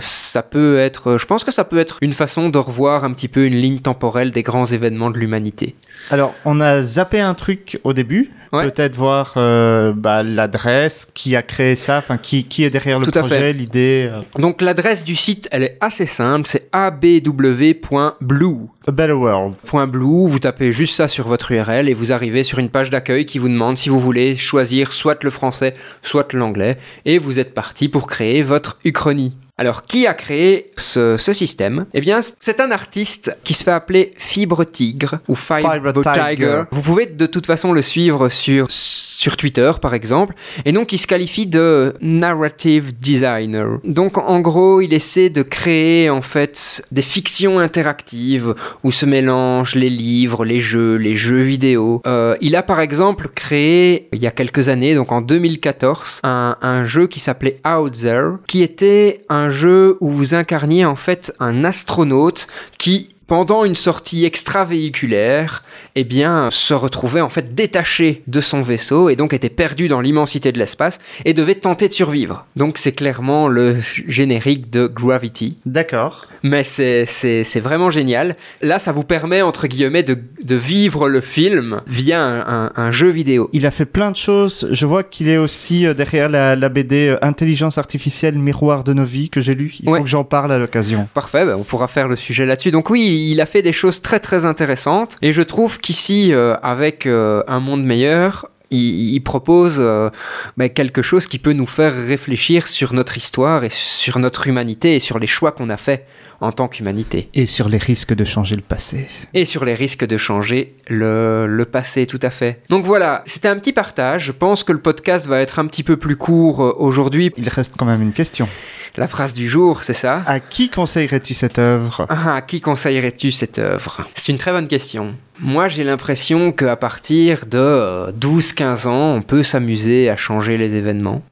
ça 0.00 0.42
peut 0.42 0.78
être. 0.78 1.18
Je 1.18 1.26
pense 1.26 1.42
que 1.44 1.52
ça 1.52 1.64
peut 1.64 1.78
être 1.78 1.87
une 2.02 2.12
façon 2.12 2.48
de 2.48 2.58
revoir 2.58 3.04
un 3.04 3.12
petit 3.12 3.28
peu 3.28 3.46
une 3.46 3.54
ligne 3.54 3.78
temporelle 3.78 4.30
des 4.32 4.42
grands 4.42 4.66
événements 4.66 5.10
de 5.10 5.18
l'humanité. 5.18 5.74
Alors, 6.10 6.34
on 6.44 6.60
a 6.60 6.82
zappé 6.82 7.20
un 7.20 7.34
truc 7.34 7.80
au 7.84 7.92
début. 7.92 8.30
Ouais. 8.50 8.64
Peut-être 8.70 8.94
voir 8.96 9.34
euh, 9.36 9.92
bah, 9.94 10.22
l'adresse, 10.22 11.06
qui 11.12 11.36
a 11.36 11.42
créé 11.42 11.76
ça, 11.76 11.98
enfin 11.98 12.16
qui, 12.16 12.44
qui 12.44 12.64
est 12.64 12.70
derrière 12.70 12.98
le 12.98 13.04
Tout 13.04 13.10
projet, 13.10 13.52
l'idée. 13.52 14.08
euh, 14.10 14.22
Donc, 14.38 14.62
l'adresse 14.62 15.04
du 15.04 15.14
site, 15.16 15.48
elle 15.52 15.64
est 15.64 15.76
assez 15.82 16.06
simple. 16.06 16.48
C'est 16.48 16.66
abw.blue. 16.72 18.56
A 18.86 18.90
Better 18.90 19.12
World. 19.12 19.54
.blue, 19.90 20.28
vous 20.30 20.38
tapez 20.38 20.72
juste 20.72 20.94
ça 20.96 21.08
sur 21.08 21.28
votre 21.28 21.52
URL 21.52 21.90
et 21.90 21.94
vous 21.94 22.10
arrivez 22.10 22.42
sur 22.42 22.58
une 22.58 22.70
page 22.70 22.88
d'accueil 22.88 23.26
qui 23.26 23.38
vous 23.38 23.48
demande 23.48 23.76
si 23.76 23.90
vous 23.90 24.00
voulez 24.00 24.34
choisir 24.36 24.94
soit 24.94 25.22
le 25.24 25.30
français, 25.30 25.74
soit 26.02 26.32
l'anglais, 26.32 26.78
et 27.04 27.18
vous 27.18 27.38
êtes 27.38 27.52
parti 27.52 27.88
pour 27.88 28.06
créer 28.06 28.42
votre 28.42 28.78
uchronie. 28.84 29.34
Alors, 29.60 29.82
qui 29.82 30.06
a 30.06 30.14
créé 30.14 30.70
ce, 30.76 31.16
ce 31.16 31.32
système? 31.32 31.86
Eh 31.92 32.00
bien, 32.00 32.20
c'est 32.38 32.60
un 32.60 32.70
artiste 32.70 33.36
qui 33.42 33.54
se 33.54 33.64
fait 33.64 33.72
appeler 33.72 34.12
Fibre 34.16 34.62
Tigre 34.62 35.18
ou 35.26 35.34
Fibre, 35.34 35.74
Fibre 35.74 35.92
Tiger. 35.92 36.30
Tiger. 36.30 36.62
Vous 36.70 36.80
pouvez 36.80 37.06
de 37.06 37.26
toute 37.26 37.46
façon 37.46 37.72
le 37.72 37.82
suivre 37.82 38.28
sur, 38.28 38.70
sur 38.70 39.36
Twitter, 39.36 39.72
par 39.82 39.94
exemple. 39.94 40.34
Et 40.64 40.70
donc, 40.70 40.92
il 40.92 40.98
se 40.98 41.08
qualifie 41.08 41.48
de 41.48 41.94
narrative 42.00 42.96
designer. 42.96 43.80
Donc, 43.82 44.16
en 44.16 44.38
gros, 44.38 44.80
il 44.80 44.94
essaie 44.94 45.28
de 45.28 45.42
créer, 45.42 46.08
en 46.08 46.22
fait, 46.22 46.84
des 46.92 47.02
fictions 47.02 47.58
interactives 47.58 48.54
où 48.84 48.92
se 48.92 49.06
mélangent 49.06 49.74
les 49.74 49.90
livres, 49.90 50.44
les 50.44 50.60
jeux, 50.60 50.94
les 50.94 51.16
jeux 51.16 51.42
vidéo. 51.42 52.00
Euh, 52.06 52.36
il 52.40 52.54
a, 52.54 52.62
par 52.62 52.80
exemple, 52.80 53.26
créé, 53.34 54.08
il 54.12 54.22
y 54.22 54.28
a 54.28 54.30
quelques 54.30 54.68
années, 54.68 54.94
donc 54.94 55.10
en 55.10 55.20
2014, 55.20 56.20
un, 56.22 56.56
un 56.62 56.84
jeu 56.84 57.08
qui 57.08 57.18
s'appelait 57.18 57.56
Out 57.66 57.94
There, 57.94 58.34
qui 58.46 58.62
était 58.62 59.24
un 59.28 59.47
jeu 59.50 59.96
où 60.00 60.10
vous 60.10 60.34
incarniez, 60.34 60.84
en 60.84 60.96
fait, 60.96 61.34
un 61.40 61.64
astronaute 61.64 62.46
qui 62.78 63.08
pendant 63.28 63.64
une 63.64 63.76
sortie 63.76 64.24
extravéhiculaire, 64.24 65.62
eh 65.94 66.04
bien, 66.04 66.48
se 66.50 66.74
retrouvait 66.74 67.20
en 67.20 67.28
fait 67.28 67.54
détaché 67.54 68.22
de 68.26 68.40
son 68.40 68.62
vaisseau 68.62 69.08
et 69.10 69.16
donc 69.16 69.32
était 69.32 69.50
perdu 69.50 69.86
dans 69.88 70.00
l'immensité 70.00 70.50
de 70.52 70.58
l'espace 70.58 70.98
et 71.24 71.34
devait 71.34 71.54
tenter 71.54 71.88
de 71.88 71.92
survivre. 71.92 72.46
Donc 72.56 72.78
c'est 72.78 72.92
clairement 72.92 73.48
le 73.48 73.76
générique 74.08 74.70
de 74.70 74.86
Gravity. 74.86 75.58
D'accord. 75.66 76.26
Mais 76.42 76.64
c'est, 76.64 77.04
c'est, 77.04 77.44
c'est 77.44 77.60
vraiment 77.60 77.90
génial. 77.90 78.36
Là, 78.62 78.78
ça 78.78 78.92
vous 78.92 79.02
permet, 79.04 79.42
entre 79.42 79.66
guillemets, 79.66 80.02
de, 80.04 80.16
de 80.42 80.54
vivre 80.54 81.08
le 81.08 81.20
film 81.20 81.80
via 81.86 82.22
un, 82.22 82.66
un- 82.66 82.72
un 82.76 82.92
jeu 82.92 83.08
vidéo. 83.10 83.50
Il 83.52 83.66
a 83.66 83.70
fait 83.70 83.84
plein 83.86 84.10
de 84.10 84.16
choses. 84.16 84.68
Je 84.70 84.86
vois 84.86 85.02
qu'il 85.02 85.28
est 85.28 85.36
aussi 85.36 85.84
euh, 85.86 85.94
derrière 85.94 86.28
la, 86.28 86.54
la 86.56 86.68
BD 86.68 87.08
euh, 87.08 87.18
Intelligence 87.22 87.76
artificielle 87.76 88.38
miroir 88.38 88.84
de 88.84 88.92
nos 88.92 89.04
vies 89.04 89.28
que 89.30 89.40
j'ai 89.40 89.54
lu. 89.54 89.74
Il 89.80 89.88
Ouais. 89.90 89.98
faut 89.98 90.04
que 90.04 90.08
j'en 90.10 90.24
parle 90.24 90.52
à 90.52 90.58
l'occasion. 90.58 91.08
Parfait, 91.12 91.44
ben, 91.44 91.56
on 91.56 91.64
pourra 91.64 91.88
faire 91.88 92.08
le 92.08 92.16
sujet 92.16 92.46
là-dessus. 92.46 92.70
Donc 92.70 92.88
oui, 92.90 93.17
il 93.18 93.40
a 93.40 93.46
fait 93.46 93.62
des 93.62 93.72
choses 93.72 94.00
très 94.02 94.20
très 94.20 94.44
intéressantes 94.44 95.16
et 95.22 95.32
je 95.32 95.42
trouve 95.42 95.78
qu'ici, 95.78 96.32
euh, 96.32 96.56
avec 96.62 97.06
euh, 97.06 97.42
un 97.46 97.60
monde 97.60 97.84
meilleur, 97.84 98.50
il, 98.70 99.14
il 99.14 99.20
propose 99.20 99.76
euh, 99.78 100.10
ben, 100.56 100.68
quelque 100.68 101.02
chose 101.02 101.26
qui 101.26 101.38
peut 101.38 101.52
nous 101.52 101.66
faire 101.66 101.94
réfléchir 101.94 102.68
sur 102.68 102.92
notre 102.92 103.16
histoire 103.16 103.64
et 103.64 103.70
sur 103.70 104.18
notre 104.18 104.46
humanité 104.46 104.96
et 104.96 105.00
sur 105.00 105.18
les 105.18 105.26
choix 105.26 105.52
qu'on 105.52 105.70
a 105.70 105.76
faits 105.76 106.06
en 106.40 106.52
tant 106.52 106.68
qu'humanité. 106.68 107.30
Et 107.34 107.46
sur 107.46 107.68
les 107.68 107.78
risques 107.78 108.14
de 108.14 108.24
changer 108.24 108.56
le 108.56 108.62
passé. 108.62 109.08
Et 109.34 109.44
sur 109.44 109.64
les 109.64 109.74
risques 109.74 110.06
de 110.06 110.16
changer 110.16 110.76
le, 110.88 111.46
le 111.48 111.64
passé, 111.64 112.06
tout 112.06 112.20
à 112.22 112.30
fait. 112.30 112.62
Donc 112.68 112.84
voilà, 112.84 113.22
c'était 113.24 113.48
un 113.48 113.58
petit 113.58 113.72
partage. 113.72 114.24
Je 114.24 114.32
pense 114.32 114.62
que 114.62 114.72
le 114.72 114.80
podcast 114.80 115.26
va 115.26 115.40
être 115.40 115.58
un 115.58 115.66
petit 115.66 115.82
peu 115.82 115.96
plus 115.96 116.16
court 116.16 116.76
aujourd'hui. 116.78 117.32
Il 117.36 117.48
reste 117.48 117.74
quand 117.76 117.86
même 117.86 118.02
une 118.02 118.12
question. 118.12 118.48
La 118.96 119.08
phrase 119.08 119.32
du 119.34 119.48
jour, 119.48 119.82
c'est 119.82 119.92
ça 119.92 120.22
À 120.26 120.40
qui 120.40 120.70
conseillerais-tu 120.70 121.34
cette 121.34 121.58
œuvre? 121.58 122.06
Ah, 122.08 122.36
à 122.36 122.42
qui 122.42 122.60
conseillerais-tu 122.60 123.30
cette 123.30 123.58
œuvre? 123.58 124.06
C'est 124.14 124.32
une 124.32 124.38
très 124.38 124.52
bonne 124.52 124.68
question. 124.68 125.14
Moi, 125.40 125.68
j'ai 125.68 125.84
l'impression 125.84 126.52
qu'à 126.52 126.76
partir 126.76 127.46
de 127.46 127.58
euh, 127.58 128.12
12-15 128.12 128.88
ans, 128.88 129.14
on 129.14 129.22
peut 129.22 129.42
s'amuser 129.42 130.10
à 130.10 130.16
changer 130.16 130.56
les 130.56 130.74
événements. 130.74 131.22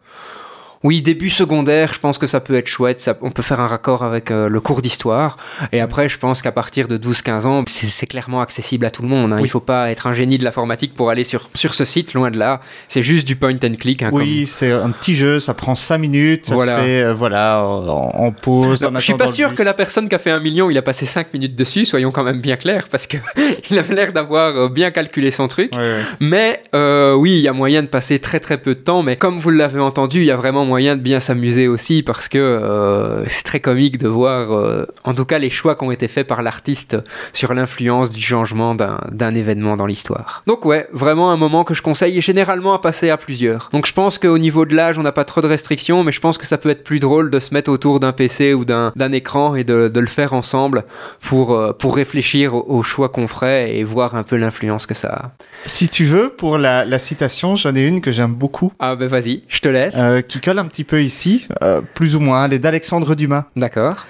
Oui, 0.87 1.03
début 1.03 1.31
secondaire, 1.31 1.93
je 1.93 1.99
pense 1.99 2.17
que 2.17 2.29
ça 2.29 2.39
peut 2.39 2.55
être 2.55 2.69
chouette. 2.69 3.01
Ça, 3.01 3.17
on 3.21 3.33
peut 3.33 3.43
faire 3.43 3.59
un 3.59 3.67
raccord 3.67 4.05
avec 4.05 4.31
euh, 4.31 4.49
le 4.49 4.61
cours 4.61 4.83
d'histoire. 4.83 5.37
Et 5.73 5.81
après, 5.81 6.09
je 6.09 6.17
pense 6.17 6.43
qu'à 6.43 6.53
partir 6.53 6.87
de 6.87 6.97
12-15 6.97 7.45
ans, 7.45 7.65
c'est 7.67 8.07
clairement 8.07 8.41
accessible 8.41 8.87
à 8.87 8.91
tout 8.91 9.03
le 9.03 9.09
monde. 9.09 9.33
hein. 9.33 9.39
Oui. 9.41 9.49
Il 9.49 9.51
faut 9.51 9.59
pas 9.59 9.91
être 9.91 10.07
un 10.07 10.13
génie 10.13 10.39
de 10.39 10.45
l'informatique 10.45 10.95
pour 10.95 11.11
aller 11.11 11.25
sur, 11.25 11.51
sur 11.55 11.75
ce 11.75 11.85
site, 11.85 12.15
loin 12.15 12.31
de 12.31 12.39
là. 12.39 12.61
C'est 12.89 13.03
juste 13.03 13.27
du 13.27 13.35
point 13.35 13.55
and 13.65 13.75
click. 13.81 14.03
hein, 14.05 14.11
Oui, 14.13 14.47
c'est 14.47 14.71
un 14.71 14.91
petit 14.93 15.17
jeu, 15.17 15.41
ça 15.41 15.55
prend 15.55 15.75
5 15.75 15.99
minutes, 15.99 16.47
ça 16.47 16.55
Voilà. 16.55 16.77
se 16.79 16.83
fait 16.85 17.03
euh, 17.03 17.15
voilà, 17.15 17.65
en, 17.67 18.31
pause. 18.31 18.85
en 18.85 18.95
je 18.95 19.01
suis 19.01 19.15
pas 19.15 19.27
sûr 19.27 19.57
que 19.57 19.65
la 19.65 19.75
personne 19.75 20.09
qui 20.09 20.15
a 20.15 20.21
fait 20.21 20.31
un 20.31 20.39
million, 20.41 20.71
il 20.71 20.79
a 20.79 20.83
passé 20.83 21.05
5 21.05 21.35
minutes 21.35 21.57
dessus, 21.57 21.85
soyons 21.85 22.13
quand 22.13 22.23
même 22.23 22.41
bien 22.41 22.57
clairs, 22.57 22.87
parce 22.89 23.09
que 23.09 23.17
il 23.71 23.77
avait 23.79 23.95
l'air 23.97 24.13
d'avoir 24.13 24.57
euh, 24.57 24.69
bien 24.69 24.93
calculé 24.93 25.33
son 25.33 25.49
truc. 25.49 25.73
Ouais, 25.75 25.79
ouais. 25.81 26.01
Mais 26.21 26.63
euh, 26.77 27.13
oui, 27.15 27.33
il 27.33 27.41
y 27.41 27.49
a 27.49 27.53
moyen 27.53 27.83
de 27.83 27.89
passer 27.89 28.21
très 28.21 28.39
très 28.39 28.59
peu 28.59 28.75
de 28.75 28.79
temps, 28.81 29.03
mais 29.03 29.17
comme 29.17 29.41
vous 29.41 29.51
l'avez 29.51 29.81
entendu, 29.81 30.19
il 30.21 30.27
y 30.27 30.31
a 30.31 30.37
vraiment 30.37 30.65
moyen 30.65 30.76
de 30.77 31.01
bien 31.01 31.21
s'amuser 31.21 31.69
aussi 31.69 32.03
parce 32.03 32.29
que 32.29 32.39
euh, 32.39 33.27
c'est 33.29 33.45
très 33.45 33.61
comique 33.61 33.99
de 33.99 34.09
voir, 34.09 34.53
euh, 34.53 34.87
en 35.05 35.15
tout 35.15 35.25
cas, 35.25 35.39
les 35.39 35.51
choix 35.51 35.75
qui 35.75 35.85
ont 35.85 35.91
été 35.91 36.09
faits 36.09 36.27
par 36.27 36.43
l'artiste 36.43 36.97
sur 37.33 37.55
l'influence 37.55 38.11
du 38.11 38.21
changement 38.21 38.75
d'un 38.75 39.35
événement 39.35 39.77
dans 39.77 39.87
l'histoire. 39.87 40.43
Donc 40.47 40.65
ouais, 40.65 40.89
vraiment 40.93 41.31
un 41.31 41.37
moment 41.37 41.65
que 41.65 41.75
je 41.75 41.83
conseille 41.83 42.21
généralement 42.21 42.75
à 42.75 42.79
passer 42.81 43.11
à 43.11 43.17
plusieurs. 43.17 43.69
Donc 43.73 43.87
je 43.87 43.93
pense 43.93 44.19
qu'au 44.19 44.39
niveau 44.39 44.67
de 44.67 44.75
l'âge, 44.75 44.99
on 44.99 45.03
n'a 45.03 45.13
pas 45.13 45.25
trop 45.25 45.41
de 45.41 45.47
restrictions, 45.47 46.05
mais 46.05 46.13
je 46.13 46.21
pense 46.21 46.39
que 46.39 46.47
ça 46.47 46.59
peut 46.59 46.69
être 46.71 46.85
plus 46.85 47.01
drôle 47.01 47.31
de 47.31 47.41
se 47.41 47.55
mettre 47.55 47.71
autour 47.71 48.01
d'un 48.01 48.13
PC 48.13 48.55
ou 48.55 48.65
d'un 48.65 48.93
écran 49.13 49.55
et 49.55 49.65
de, 49.65 49.89
de 49.89 50.01
le 50.01 50.07
faire 50.07 50.33
ensemble 50.33 50.85
pour, 51.23 51.55
euh, 51.55 51.73
pour 51.73 51.97
réfléchir 51.97 52.55
aux, 52.55 52.83
choix 52.83 53.09
qu'on 53.09 53.27
ferait 53.27 53.77
et 53.77 53.85
voir 53.85 54.15
un 54.15 54.23
peu 54.23 54.37
l'influence 54.37 54.87
que 54.87 54.95
ça 54.95 55.09
a. 55.09 55.23
Si 55.65 55.89
tu 55.89 56.05
veux, 56.05 56.29
pour 56.29 56.59
la, 56.59 56.85
la 56.85 56.99
citation, 56.99 57.57
j'en 57.57 57.75
ai 57.75 57.87
une 57.87 58.01
que 58.01 58.13
j'aime 58.13 58.35
beaucoup, 58.35 58.73
Ah 58.79 58.95
ben 58.95 59.09
vas-y, 59.09 59.43
je 59.49 59.61
te 59.61 59.69
laisse. 59.69 59.97
qui 60.29 60.41
colle 60.41 60.56
un 60.59 60.67
petit 60.67 60.85
peu 60.85 61.03
ici, 61.03 61.47
euh, 61.63 61.81
plus 61.95 62.17
ou 62.17 62.21
moins, 62.21 62.45
elle 62.47 62.55
est 62.55 62.59
d'Alexandre 62.59 63.15
Dumas. 63.15 63.45
D'accord. 63.57 64.05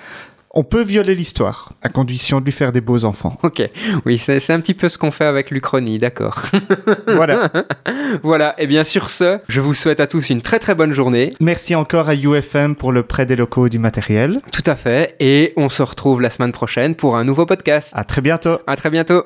On 0.58 0.64
peut 0.64 0.82
violer 0.82 1.14
l'histoire, 1.14 1.74
à 1.82 1.90
condition 1.90 2.40
de 2.40 2.46
lui 2.46 2.52
faire 2.52 2.72
des 2.72 2.80
beaux 2.80 3.04
enfants. 3.04 3.36
Ok. 3.42 3.62
Oui, 4.06 4.16
c'est 4.16 4.40
c'est 4.40 4.54
un 4.54 4.60
petit 4.60 4.72
peu 4.72 4.88
ce 4.88 4.96
qu'on 4.96 5.10
fait 5.10 5.26
avec 5.26 5.50
l'Uchronie, 5.50 5.98
d'accord. 5.98 6.44
Voilà. 7.08 7.50
voilà. 8.22 8.54
Et 8.56 8.66
bien 8.66 8.82
sur 8.82 9.10
ce, 9.10 9.38
je 9.48 9.60
vous 9.60 9.74
souhaite 9.74 10.00
à 10.00 10.06
tous 10.06 10.30
une 10.30 10.40
très 10.40 10.58
très 10.58 10.74
bonne 10.74 10.94
journée. 10.94 11.34
Merci 11.40 11.74
encore 11.74 12.08
à 12.08 12.14
UFM 12.14 12.74
pour 12.74 12.90
le 12.90 13.02
prêt 13.02 13.26
des 13.26 13.36
locaux 13.36 13.66
et 13.66 13.70
du 13.70 13.78
matériel. 13.78 14.40
Tout 14.50 14.62
à 14.64 14.76
fait. 14.76 15.14
Et 15.20 15.52
on 15.58 15.68
se 15.68 15.82
retrouve 15.82 16.22
la 16.22 16.30
semaine 16.30 16.52
prochaine 16.52 16.94
pour 16.94 17.18
un 17.18 17.24
nouveau 17.24 17.44
podcast. 17.44 17.92
À 17.94 18.04
très 18.04 18.22
bientôt. 18.22 18.58
À 18.66 18.76
très 18.76 18.88
bientôt. 18.88 19.24